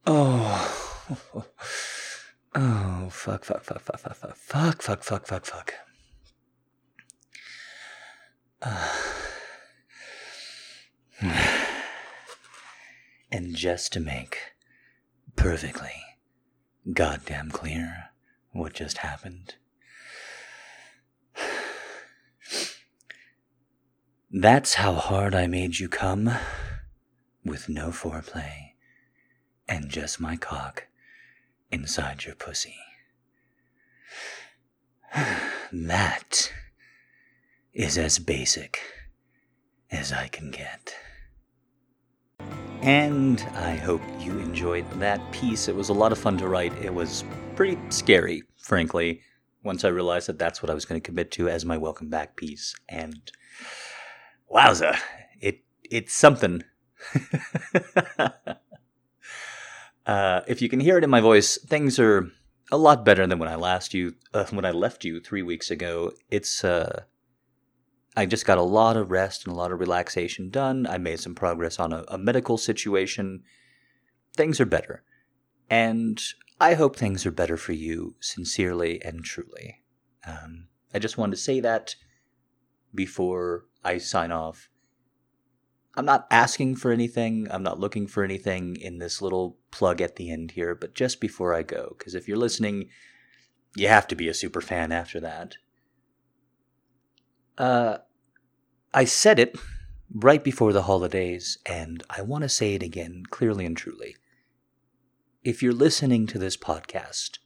oh. 0.07 1.45
Oh, 2.55 3.09
fuck, 3.11 3.45
fuck, 3.45 3.63
fuck, 3.63 3.81
fuck, 3.81 3.99
fuck, 3.99 4.76
fuck, 4.87 5.03
fuck, 5.03 5.27
fuck, 5.27 5.45
fuck. 5.45 5.73
And 13.29 13.53
just 13.53 13.91
to 13.93 13.99
make 13.99 14.53
perfectly 15.35 15.91
goddamn 16.93 17.51
clear 17.51 18.11
what 18.53 18.71
just 18.71 18.99
happened. 18.99 19.55
That's 24.31 24.75
how 24.75 24.93
hard 24.93 25.35
I 25.35 25.47
made 25.47 25.79
you 25.79 25.89
come 25.89 26.31
with 27.43 27.67
no 27.67 27.89
foreplay 27.89 28.75
and 29.67 29.89
just 29.89 30.21
my 30.21 30.37
cock 30.37 30.87
inside 31.73 32.23
your 32.23 32.35
pussy. 32.35 32.77
That 35.71 36.51
is 37.73 37.97
as 37.97 38.19
basic 38.19 38.79
as 39.91 40.13
I 40.13 40.27
can 40.27 40.51
get. 40.51 40.95
And 42.81 43.41
I 43.55 43.75
hope 43.75 44.01
you 44.19 44.39
enjoyed 44.39 44.89
that 44.99 45.19
piece. 45.31 45.67
It 45.67 45.75
was 45.75 45.89
a 45.89 45.93
lot 45.93 46.11
of 46.11 46.17
fun 46.17 46.37
to 46.37 46.47
write. 46.47 46.73
It 46.81 46.93
was 46.93 47.23
pretty 47.55 47.77
scary, 47.89 48.43
frankly, 48.57 49.21
once 49.63 49.83
I 49.83 49.89
realized 49.89 50.27
that 50.27 50.39
that's 50.39 50.61
what 50.63 50.69
I 50.69 50.73
was 50.73 50.85
going 50.85 51.01
to 51.01 51.05
commit 51.05 51.31
to 51.31 51.49
as 51.49 51.65
my 51.65 51.77
welcome 51.77 52.09
back 52.09 52.35
piece. 52.35 52.75
And 52.87 53.31
wowza, 54.53 54.97
it 55.41 55.63
it's 55.83 56.13
something. 56.13 56.63
uh, 60.05 60.41
if 60.47 60.61
you 60.61 60.69
can 60.69 60.79
hear 60.79 60.97
it 60.97 61.03
in 61.03 61.09
my 61.09 61.21
voice, 61.21 61.57
things 61.57 61.99
are 61.99 62.29
a 62.71 62.77
lot 62.77 63.05
better 63.05 63.25
than 63.25 63.39
when 63.39 63.49
I 63.49 63.55
last 63.55 63.93
you 63.93 64.15
uh, 64.33 64.45
when 64.49 64.65
I 64.65 64.71
left 64.71 65.03
you 65.03 65.19
three 65.19 65.43
weeks 65.43 65.71
ago. 65.71 66.11
It's 66.29 66.63
uh, 66.63 67.03
I 68.15 68.25
just 68.25 68.45
got 68.45 68.57
a 68.57 68.63
lot 68.63 68.97
of 68.97 69.11
rest 69.11 69.45
and 69.45 69.53
a 69.53 69.57
lot 69.57 69.71
of 69.71 69.79
relaxation 69.79 70.49
done. 70.49 70.87
I 70.87 70.97
made 70.97 71.19
some 71.19 71.35
progress 71.35 71.79
on 71.79 71.93
a, 71.93 72.03
a 72.07 72.17
medical 72.17 72.57
situation. 72.57 73.43
Things 74.35 74.59
are 74.59 74.65
better, 74.65 75.03
and 75.69 76.21
I 76.59 76.73
hope 76.73 76.95
things 76.95 77.25
are 77.25 77.31
better 77.31 77.57
for 77.57 77.73
you, 77.73 78.15
sincerely 78.19 79.01
and 79.03 79.23
truly. 79.23 79.83
Um, 80.25 80.67
I 80.93 80.99
just 80.99 81.17
wanted 81.17 81.35
to 81.35 81.41
say 81.41 81.59
that 81.59 81.95
before 82.93 83.65
I 83.83 83.97
sign 83.97 84.31
off. 84.31 84.69
I'm 85.97 86.05
not 86.05 86.27
asking 86.29 86.75
for 86.75 86.91
anything. 86.91 87.47
I'm 87.49 87.63
not 87.63 87.79
looking 87.79 88.05
for 88.05 88.23
anything 88.23 88.77
in 88.79 88.99
this 88.99 89.19
little 89.19 89.57
plug 89.71 89.99
at 89.99 90.15
the 90.15 90.29
end 90.29 90.51
here, 90.51 90.75
but 90.75 90.93
just 90.93 91.19
before 91.19 91.55
I 91.55 91.63
go, 91.63 91.95
because 91.97 92.13
if 92.13 92.27
you're 92.27 92.37
listening, 92.37 92.89
you 93.75 93.87
have 93.87 94.07
to 94.09 94.15
be 94.15 94.27
a 94.27 94.33
super 94.35 94.61
fan 94.61 94.91
after 94.91 95.19
that. 95.19 95.57
Uh, 97.57 97.97
I 98.93 99.05
said 99.05 99.39
it 99.39 99.57
right 100.13 100.43
before 100.43 100.71
the 100.71 100.83
holidays, 100.83 101.57
and 101.65 102.03
I 102.11 102.21
want 102.21 102.43
to 102.43 102.49
say 102.49 102.75
it 102.75 102.83
again 102.83 103.23
clearly 103.31 103.65
and 103.65 103.75
truly. 103.75 104.15
If 105.43 105.63
you're 105.63 105.73
listening 105.73 106.27
to 106.27 106.37
this 106.37 106.57
podcast, 106.57 107.39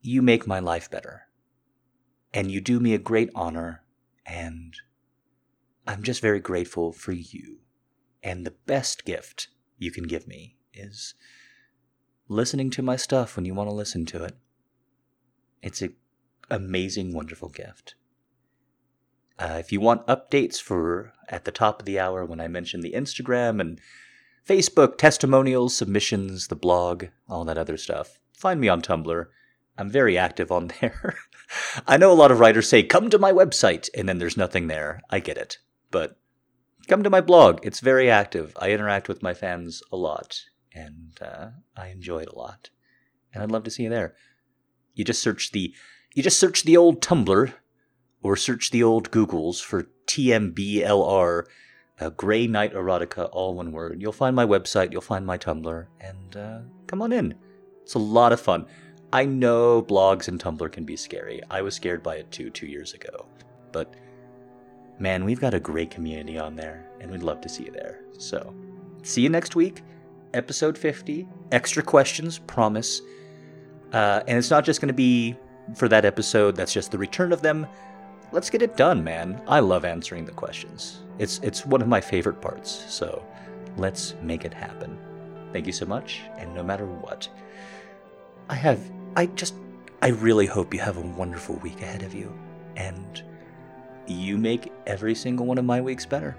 you 0.00 0.22
make 0.22 0.46
my 0.46 0.60
life 0.60 0.88
better. 0.88 1.22
And 2.32 2.52
you 2.52 2.60
do 2.60 2.78
me 2.78 2.94
a 2.94 2.98
great 2.98 3.30
honor, 3.34 3.82
and 4.24 4.76
I'm 5.86 6.02
just 6.02 6.20
very 6.20 6.40
grateful 6.40 6.92
for 6.92 7.12
you. 7.12 7.58
And 8.22 8.44
the 8.44 8.54
best 8.66 9.04
gift 9.04 9.48
you 9.78 9.90
can 9.90 10.04
give 10.04 10.26
me 10.26 10.56
is 10.74 11.14
listening 12.28 12.70
to 12.70 12.82
my 12.82 12.96
stuff 12.96 13.36
when 13.36 13.44
you 13.44 13.54
want 13.54 13.68
to 13.68 13.74
listen 13.74 14.04
to 14.06 14.24
it. 14.24 14.36
It's 15.62 15.82
an 15.82 15.94
amazing, 16.50 17.14
wonderful 17.14 17.48
gift. 17.48 17.94
Uh, 19.38 19.56
if 19.58 19.70
you 19.70 19.80
want 19.80 20.06
updates 20.06 20.60
for 20.60 21.12
at 21.28 21.44
the 21.44 21.52
top 21.52 21.80
of 21.80 21.86
the 21.86 21.98
hour 21.98 22.24
when 22.24 22.40
I 22.40 22.48
mention 22.48 22.80
the 22.80 22.92
Instagram 22.92 23.60
and 23.60 23.80
Facebook, 24.46 24.96
testimonials, 24.96 25.76
submissions, 25.76 26.48
the 26.48 26.56
blog, 26.56 27.06
all 27.28 27.44
that 27.44 27.58
other 27.58 27.76
stuff, 27.76 28.18
find 28.32 28.60
me 28.60 28.68
on 28.68 28.80
Tumblr. 28.80 29.26
I'm 29.78 29.90
very 29.90 30.16
active 30.16 30.50
on 30.50 30.72
there. 30.80 31.16
I 31.86 31.96
know 31.96 32.10
a 32.10 32.14
lot 32.14 32.32
of 32.32 32.40
writers 32.40 32.68
say, 32.68 32.82
come 32.82 33.10
to 33.10 33.18
my 33.18 33.30
website, 33.30 33.88
and 33.96 34.08
then 34.08 34.18
there's 34.18 34.36
nothing 34.36 34.66
there. 34.66 35.00
I 35.10 35.20
get 35.20 35.36
it. 35.36 35.58
But 35.90 36.18
come 36.88 37.02
to 37.02 37.10
my 37.10 37.20
blog. 37.20 37.60
It's 37.62 37.80
very 37.80 38.10
active. 38.10 38.56
I 38.60 38.70
interact 38.70 39.08
with 39.08 39.22
my 39.22 39.34
fans 39.34 39.82
a 39.92 39.96
lot, 39.96 40.42
and 40.74 41.18
uh, 41.20 41.48
I 41.76 41.88
enjoy 41.88 42.20
it 42.20 42.28
a 42.28 42.38
lot. 42.38 42.70
And 43.32 43.42
I'd 43.42 43.50
love 43.50 43.64
to 43.64 43.70
see 43.70 43.84
you 43.84 43.90
there. 43.90 44.14
You 44.94 45.04
just 45.04 45.22
search 45.22 45.52
the 45.52 45.74
you 46.14 46.22
just 46.22 46.40
search 46.40 46.62
the 46.62 46.76
old 46.76 47.02
Tumblr 47.02 47.52
or 48.22 48.36
search 48.36 48.70
the 48.70 48.82
old 48.82 49.10
Googles 49.10 49.62
for 49.62 49.88
TMBLR, 50.06 51.44
uh, 52.00 52.10
Grey 52.10 52.46
Knight 52.46 52.72
Erotica, 52.72 53.28
all 53.32 53.54
one 53.54 53.72
word. 53.72 54.00
You'll 54.00 54.12
find 54.12 54.34
my 54.34 54.46
website, 54.46 54.92
you'll 54.92 55.02
find 55.02 55.26
my 55.26 55.36
Tumblr, 55.36 55.86
and 56.00 56.36
uh, 56.36 56.60
come 56.86 57.02
on 57.02 57.12
in. 57.12 57.34
It's 57.82 57.94
a 57.94 57.98
lot 57.98 58.32
of 58.32 58.40
fun. 58.40 58.66
I 59.12 59.24
know 59.24 59.82
blogs 59.82 60.28
and 60.28 60.42
Tumblr 60.42 60.72
can 60.72 60.84
be 60.84 60.96
scary. 60.96 61.42
I 61.50 61.62
was 61.62 61.74
scared 61.74 62.02
by 62.02 62.16
it 62.16 62.30
too 62.30 62.50
two 62.50 62.66
years 62.66 62.94
ago. 62.94 63.26
But 63.70 63.94
man, 64.98 65.24
we've 65.24 65.40
got 65.40 65.54
a 65.54 65.60
great 65.60 65.90
community 65.90 66.38
on 66.38 66.56
there, 66.56 66.86
and 67.00 67.10
we'd 67.10 67.22
love 67.22 67.40
to 67.42 67.48
see 67.48 67.64
you 67.64 67.70
there. 67.70 68.00
So, 68.18 68.54
see 69.02 69.22
you 69.22 69.28
next 69.28 69.54
week, 69.54 69.82
episode 70.34 70.76
50. 70.76 71.28
Extra 71.52 71.82
questions, 71.82 72.38
promise. 72.38 73.02
Uh, 73.92 74.22
and 74.26 74.36
it's 74.36 74.50
not 74.50 74.64
just 74.64 74.80
going 74.80 74.88
to 74.88 74.94
be 74.94 75.36
for 75.74 75.88
that 75.88 76.04
episode, 76.04 76.56
that's 76.56 76.72
just 76.72 76.90
the 76.90 76.98
return 76.98 77.32
of 77.32 77.42
them. 77.42 77.66
Let's 78.32 78.50
get 78.50 78.62
it 78.62 78.76
done, 78.76 79.02
man. 79.02 79.40
I 79.46 79.60
love 79.60 79.84
answering 79.84 80.24
the 80.24 80.32
questions. 80.32 81.02
It's 81.18 81.38
it's 81.42 81.64
one 81.64 81.80
of 81.80 81.88
my 81.88 82.00
favorite 82.00 82.40
parts. 82.40 82.84
So, 82.88 83.24
let's 83.76 84.14
make 84.22 84.44
it 84.44 84.52
happen. 84.52 84.98
Thank 85.52 85.66
you 85.66 85.72
so 85.72 85.86
much, 85.86 86.22
and 86.36 86.54
no 86.54 86.62
matter 86.62 86.86
what, 86.86 87.28
I 88.48 88.54
have 88.54 88.80
I 89.16 89.26
just 89.26 89.54
I 90.02 90.08
really 90.08 90.46
hope 90.46 90.74
you 90.74 90.80
have 90.80 90.98
a 90.98 91.00
wonderful 91.00 91.56
week 91.56 91.80
ahead 91.80 92.02
of 92.02 92.14
you 92.14 92.32
and 92.76 93.22
you 94.08 94.38
make 94.38 94.72
every 94.86 95.14
single 95.14 95.46
one 95.46 95.58
of 95.58 95.64
my 95.64 95.80
weeks 95.80 96.06
better. 96.06 96.36